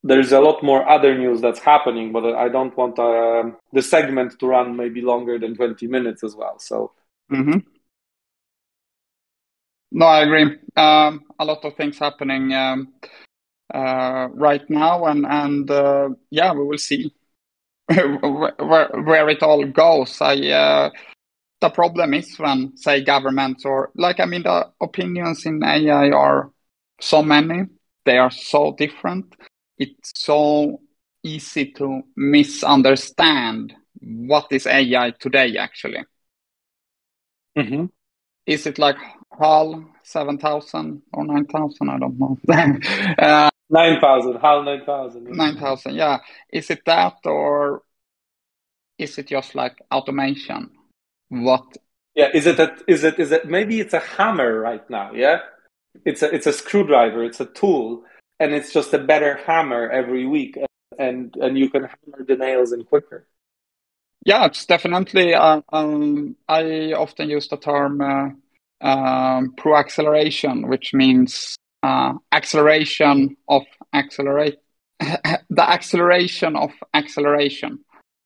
there's 0.04 0.32
a 0.32 0.40
lot 0.40 0.62
more 0.62 0.88
other 0.88 1.16
news 1.18 1.40
that's 1.40 1.58
happening, 1.58 2.12
but 2.12 2.24
I 2.34 2.48
don't 2.50 2.76
want 2.76 2.98
uh, 2.98 3.50
the 3.72 3.82
segment 3.82 4.38
to 4.38 4.46
run 4.46 4.76
maybe 4.76 5.00
longer 5.00 5.38
than 5.38 5.56
20 5.56 5.86
minutes 5.86 6.22
as 6.22 6.36
well. 6.36 6.58
So. 6.58 6.92
Mm-hmm. 7.32 7.58
No, 9.92 10.06
I 10.06 10.22
agree. 10.22 10.58
Um, 10.76 11.22
a 11.38 11.44
lot 11.44 11.64
of 11.64 11.76
things 11.76 11.98
happening 11.98 12.52
um, 12.52 12.92
uh, 13.72 14.28
right 14.32 14.68
now, 14.68 15.04
and 15.06 15.24
and 15.24 15.70
uh, 15.70 16.08
yeah, 16.30 16.52
we 16.52 16.64
will 16.64 16.78
see 16.78 17.14
where, 17.86 18.54
where, 18.58 19.28
it 19.28 19.42
all 19.42 19.64
goes. 19.64 20.20
I 20.20 20.34
uh, 20.48 20.90
the 21.60 21.70
problem 21.70 22.12
is 22.12 22.36
when, 22.38 22.76
say, 22.76 23.02
governments 23.02 23.64
or 23.64 23.90
like, 23.94 24.20
I 24.20 24.26
mean, 24.26 24.42
the 24.42 24.68
opinions 24.82 25.46
in 25.46 25.62
AI 25.64 26.10
are 26.10 26.50
so 27.00 27.22
many, 27.22 27.66
they 28.04 28.18
are 28.18 28.30
so 28.30 28.74
different. 28.76 29.34
It's 29.78 30.12
so 30.16 30.80
easy 31.22 31.72
to 31.72 32.02
misunderstand 32.16 33.74
what 34.00 34.46
is 34.50 34.66
AI 34.66 35.12
today, 35.18 35.56
actually. 35.56 36.04
Mm-hmm. 37.56 37.86
Is 38.46 38.66
it 38.66 38.78
like 38.78 38.96
HAL 39.38 39.84
7000 40.02 41.02
or 41.12 41.24
9000? 41.24 41.88
I 41.88 41.98
don't 41.98 42.18
know. 42.18 42.38
uh, 43.18 43.50
9000, 43.70 44.36
HAL 44.36 44.62
9000. 44.64 45.24
9000, 45.24 45.94
yeah. 45.94 46.18
Is 46.52 46.70
it 46.70 46.82
that 46.84 47.14
or 47.24 47.82
is 48.98 49.18
it 49.18 49.28
just 49.28 49.54
like 49.54 49.80
automation? 49.90 50.70
what 51.42 51.76
yeah 52.14 52.28
is 52.32 52.46
it 52.46 52.58
a, 52.58 52.76
is 52.86 53.04
it 53.04 53.18
is 53.18 53.32
it 53.32 53.48
maybe 53.48 53.80
it's 53.80 53.94
a 53.94 54.00
hammer 54.00 54.60
right 54.60 54.88
now 54.90 55.12
yeah 55.12 55.38
it's 56.04 56.22
a 56.22 56.32
it's 56.34 56.46
a 56.46 56.52
screwdriver 56.52 57.24
it's 57.24 57.40
a 57.40 57.46
tool 57.46 58.04
and 58.40 58.52
it's 58.52 58.72
just 58.72 58.92
a 58.94 58.98
better 58.98 59.36
hammer 59.46 59.88
every 59.90 60.26
week 60.26 60.58
and 60.98 61.34
and 61.36 61.58
you 61.58 61.68
can 61.68 61.82
hammer 61.82 62.24
the 62.26 62.36
nails 62.36 62.72
in 62.72 62.84
quicker 62.84 63.26
yeah 64.24 64.44
it's 64.46 64.66
definitely 64.66 65.34
uh, 65.34 65.60
um, 65.72 66.36
i 66.48 66.92
often 66.92 67.28
use 67.28 67.48
the 67.48 67.56
term 67.56 68.00
uh, 68.00 68.28
um, 68.84 69.54
pro 69.56 69.76
acceleration, 69.76 70.68
which 70.68 70.92
means 70.94 71.56
uh, 71.82 72.12
acceleration 72.32 73.36
of 73.48 73.62
accelerate 73.92 74.58
the 75.00 75.36
acceleration 75.58 76.54
of 76.54 76.70
acceleration. 76.92 77.80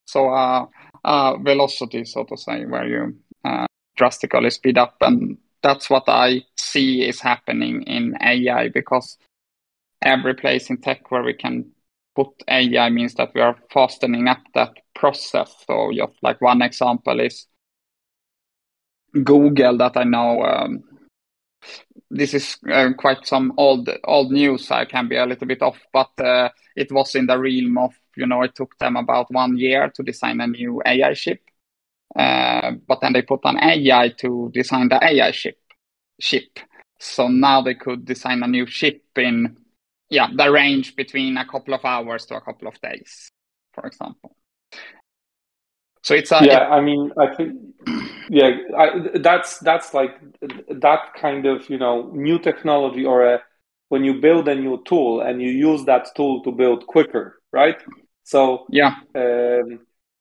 So 0.05 0.29
uh, 0.29 0.65
uh, 1.03 1.37
velocity, 1.37 2.03
so 2.05 2.25
to 2.25 2.37
say, 2.37 2.65
where 2.65 2.87
you 2.87 3.15
uh, 3.45 3.65
drastically 3.95 4.49
speed 4.49 4.77
up, 4.77 4.95
and 5.01 5.37
that's 5.63 5.89
what 5.89 6.03
I 6.07 6.43
see 6.57 7.07
is 7.07 7.21
happening 7.21 7.83
in 7.83 8.15
AI 8.21 8.69
because 8.69 9.17
every 10.01 10.33
place 10.33 10.69
in 10.69 10.77
tech 10.77 11.11
where 11.11 11.23
we 11.23 11.33
can 11.33 11.71
put 12.15 12.29
AI 12.49 12.89
means 12.89 13.15
that 13.15 13.33
we 13.33 13.41
are 13.41 13.57
fastening 13.71 14.27
up 14.27 14.39
that 14.53 14.73
process. 14.95 15.53
So 15.67 15.91
just 15.93 16.13
like 16.21 16.41
one 16.41 16.61
example 16.61 17.19
is 17.19 17.47
Google 19.23 19.77
that 19.77 19.97
I 19.97 20.03
know. 20.03 20.43
Um, 20.43 20.83
this 22.11 22.33
is 22.33 22.57
uh, 22.71 22.89
quite 22.97 23.25
some 23.25 23.53
old 23.57 23.89
old 24.03 24.31
news. 24.31 24.71
I 24.71 24.85
can 24.85 25.07
be 25.07 25.15
a 25.15 25.25
little 25.25 25.47
bit 25.47 25.61
off, 25.61 25.77
but 25.93 26.09
uh, 26.19 26.49
it 26.75 26.91
was 26.91 27.15
in 27.15 27.25
the 27.27 27.37
realm 27.37 27.77
of 27.77 27.93
you 28.15 28.25
know 28.25 28.41
it 28.43 28.55
took 28.55 28.77
them 28.79 28.95
about 28.95 29.31
one 29.31 29.57
year 29.57 29.89
to 29.95 30.03
design 30.03 30.41
a 30.41 30.47
new 30.47 30.81
AI 30.85 31.13
chip, 31.13 31.41
uh, 32.15 32.71
but 32.87 33.01
then 33.01 33.13
they 33.13 33.21
put 33.21 33.41
an 33.43 33.57
AI 33.57 34.09
to 34.19 34.51
design 34.53 34.89
the 34.89 35.03
AI 35.03 35.31
chip. 35.31 35.57
Chip. 36.21 36.59
So 36.99 37.27
now 37.27 37.61
they 37.61 37.75
could 37.75 38.05
design 38.05 38.43
a 38.43 38.47
new 38.47 38.65
chip 38.65 39.03
in 39.15 39.55
yeah 40.09 40.27
the 40.35 40.51
range 40.51 40.95
between 40.95 41.37
a 41.37 41.45
couple 41.45 41.73
of 41.73 41.85
hours 41.85 42.25
to 42.27 42.35
a 42.35 42.41
couple 42.41 42.67
of 42.67 42.79
days, 42.81 43.31
for 43.73 43.85
example. 43.85 44.35
So 46.01 46.15
it's 46.15 46.31
a, 46.31 46.39
yeah. 46.43 46.69
I 46.69 46.81
mean, 46.81 47.11
I 47.17 47.35
think 47.35 47.59
yeah, 48.29 48.51
I, 48.77 49.17
that's 49.19 49.59
that's 49.59 49.93
like 49.93 50.15
that 50.69 51.13
kind 51.19 51.45
of 51.45 51.69
you 51.69 51.77
know 51.77 52.09
new 52.13 52.39
technology 52.39 53.05
or 53.05 53.25
a 53.25 53.41
when 53.89 54.03
you 54.03 54.21
build 54.21 54.47
a 54.47 54.55
new 54.55 54.81
tool 54.85 55.21
and 55.21 55.41
you 55.41 55.49
use 55.49 55.85
that 55.85 56.07
tool 56.15 56.43
to 56.43 56.51
build 56.51 56.87
quicker, 56.87 57.41
right? 57.51 57.77
So 58.23 58.65
yeah, 58.69 58.95
um, 59.15 59.79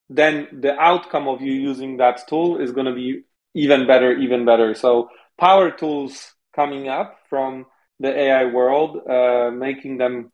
then 0.08 0.48
the 0.60 0.74
outcome 0.78 1.28
of 1.28 1.42
you 1.42 1.52
using 1.52 1.98
that 1.98 2.26
tool 2.28 2.60
is 2.60 2.72
going 2.72 2.86
to 2.86 2.94
be 2.94 3.22
even 3.54 3.86
better, 3.86 4.12
even 4.12 4.44
better. 4.44 4.74
So 4.74 5.10
power 5.38 5.70
tools 5.70 6.34
coming 6.54 6.88
up 6.88 7.18
from 7.28 7.66
the 8.00 8.16
AI 8.16 8.44
world, 8.46 9.00
uh, 9.08 9.50
making 9.50 9.98
them 9.98 10.32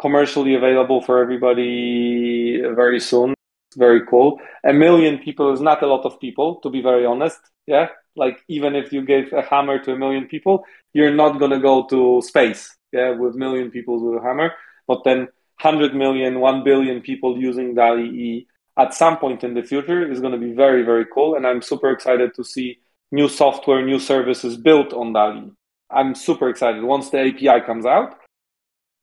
commercially 0.00 0.54
available 0.54 1.00
for 1.00 1.22
everybody 1.22 2.60
very 2.60 3.00
soon 3.00 3.34
very 3.76 4.04
cool. 4.06 4.40
A 4.64 4.72
million 4.72 5.18
people 5.18 5.52
is 5.52 5.60
not 5.60 5.82
a 5.82 5.86
lot 5.86 6.04
of 6.04 6.18
people, 6.18 6.56
to 6.62 6.70
be 6.70 6.80
very 6.80 7.04
honest. 7.04 7.38
Yeah. 7.66 7.88
Like 8.16 8.42
even 8.48 8.74
if 8.74 8.92
you 8.92 9.04
gave 9.04 9.32
a 9.32 9.42
hammer 9.42 9.78
to 9.84 9.92
a 9.92 9.98
million 9.98 10.26
people, 10.26 10.64
you're 10.94 11.14
not 11.14 11.38
gonna 11.38 11.60
go 11.60 11.86
to 11.88 12.22
space. 12.22 12.74
Yeah, 12.92 13.10
with 13.10 13.34
million 13.34 13.70
people 13.70 14.00
with 14.02 14.22
a 14.22 14.24
hammer. 14.24 14.52
But 14.86 15.04
then 15.04 15.28
100 15.60 15.94
million, 15.94 16.40
1 16.40 16.64
billion 16.64 17.00
people 17.00 17.38
using 17.38 17.74
DALL-E 17.74 18.46
at 18.78 18.94
some 18.94 19.18
point 19.18 19.42
in 19.42 19.54
the 19.54 19.62
future 19.62 20.10
is 20.10 20.20
going 20.20 20.32
to 20.32 20.38
be 20.38 20.52
very, 20.52 20.82
very 20.82 21.06
cool. 21.12 21.34
And 21.34 21.46
I'm 21.46 21.62
super 21.62 21.90
excited 21.90 22.34
to 22.34 22.44
see 22.44 22.78
new 23.10 23.28
software, 23.28 23.84
new 23.84 23.98
services 23.98 24.56
built 24.56 24.92
on 24.92 25.12
DALL-E. 25.12 25.50
I'm 25.90 26.14
super 26.14 26.48
excited 26.48 26.82
once 26.82 27.10
the 27.10 27.20
API 27.20 27.64
comes 27.64 27.86
out. 27.86 28.18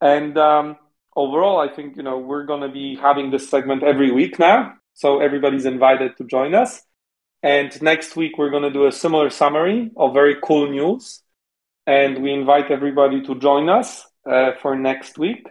And 0.00 0.36
um, 0.36 0.76
overall, 1.16 1.58
I 1.58 1.68
think 1.68 1.96
you 1.96 2.02
know 2.02 2.18
we're 2.18 2.44
going 2.44 2.60
to 2.60 2.68
be 2.68 2.96
having 2.96 3.30
this 3.30 3.48
segment 3.48 3.82
every 3.82 4.10
week 4.10 4.38
now, 4.38 4.74
so 4.94 5.20
everybody's 5.20 5.64
invited 5.64 6.16
to 6.18 6.24
join 6.24 6.54
us. 6.54 6.82
And 7.42 7.80
next 7.82 8.16
week 8.16 8.38
we're 8.38 8.50
going 8.50 8.62
to 8.62 8.70
do 8.70 8.86
a 8.86 8.92
similar 8.92 9.30
summary 9.30 9.90
of 9.96 10.14
very 10.14 10.36
cool 10.42 10.70
news, 10.70 11.22
and 11.86 12.22
we 12.22 12.32
invite 12.32 12.70
everybody 12.70 13.22
to 13.22 13.34
join 13.34 13.68
us 13.68 14.06
uh, 14.30 14.52
for 14.60 14.76
next 14.76 15.18
week. 15.18 15.46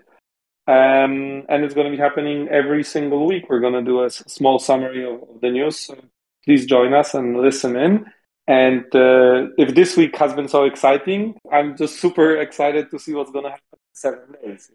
Um, 0.65 1.43
and 1.49 1.63
it's 1.63 1.73
going 1.73 1.91
to 1.91 1.95
be 1.95 2.01
happening 2.01 2.47
every 2.49 2.83
single 2.83 3.27
week. 3.27 3.49
We're 3.49 3.59
going 3.59 3.73
to 3.73 3.81
do 3.81 4.03
a 4.03 4.09
small 4.09 4.59
summary 4.59 5.05
of, 5.05 5.41
the 5.41 5.49
news. 5.49 5.77
So 5.77 5.97
please 6.45 6.65
join 6.65 6.93
us 6.93 7.13
and 7.13 7.37
listen 7.37 7.75
in. 7.75 8.05
And 8.47 8.83
uh, 8.93 9.47
if 9.57 9.73
this 9.73 9.95
week 9.95 10.15
has 10.17 10.33
been 10.33 10.49
so 10.49 10.65
exciting, 10.65 11.35
I'm 11.51 11.77
just 11.77 11.99
super 11.99 12.37
excited 12.37 12.91
to 12.91 12.99
see 12.99 13.13
what's 13.13 13.31
going 13.31 13.45
to 13.45 13.51
happen 13.51 13.65
in 13.71 13.79
seven 13.93 14.35
days. 14.43 14.69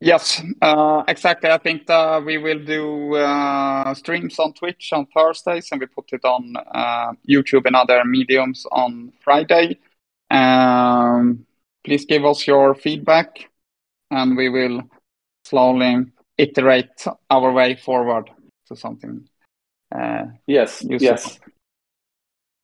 Yes, 0.00 0.42
uh, 0.60 1.02
exactly. 1.06 1.50
I 1.50 1.58
think 1.58 1.86
that 1.86 2.24
we 2.24 2.38
will 2.38 2.64
do 2.64 3.14
uh, 3.14 3.94
streams 3.94 4.38
on 4.38 4.52
Twitch 4.54 4.90
on 4.92 5.06
Thursdays, 5.06 5.68
and 5.70 5.80
we 5.80 5.86
put 5.86 6.12
it 6.12 6.24
on 6.24 6.54
uh, 6.56 7.12
YouTube 7.28 7.66
and 7.66 7.76
other 7.76 8.04
mediums 8.04 8.66
on 8.72 9.12
Friday. 9.22 9.78
Um, 10.30 11.46
please 11.84 12.04
give 12.06 12.24
us 12.24 12.46
your 12.46 12.74
feedback, 12.74 13.50
and 14.10 14.36
we 14.36 14.48
will 14.48 14.82
slowly 15.44 16.06
iterate 16.36 17.04
our 17.30 17.52
way 17.52 17.76
forward 17.76 18.30
to 18.66 18.76
something. 18.76 19.28
Uh, 19.94 20.24
yes, 20.46 20.82
useful. 20.82 21.00
yes 21.00 21.38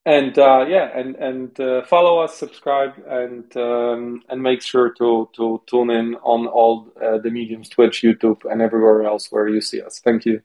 and 0.06 0.38
uh, 0.38 0.66
yeah, 0.68 0.90
and 0.98 1.16
and 1.16 1.60
uh, 1.60 1.84
follow 1.86 2.20
us, 2.20 2.36
subscribe, 2.36 2.94
and 3.08 3.56
um, 3.56 4.22
and 4.28 4.42
make 4.42 4.62
sure 4.62 4.92
to 4.94 5.28
to 5.36 5.62
tune 5.66 5.90
in 5.90 6.16
on 6.16 6.46
all 6.46 6.92
uh, 7.02 7.18
the 7.18 7.30
mediums, 7.30 7.68
Twitch, 7.68 8.02
YouTube, 8.02 8.42
and 8.50 8.62
everywhere 8.62 9.04
else 9.04 9.30
where 9.32 9.48
you 9.48 9.60
see 9.60 9.82
us. 9.82 10.00
Thank 10.00 10.26
you. 10.26 10.42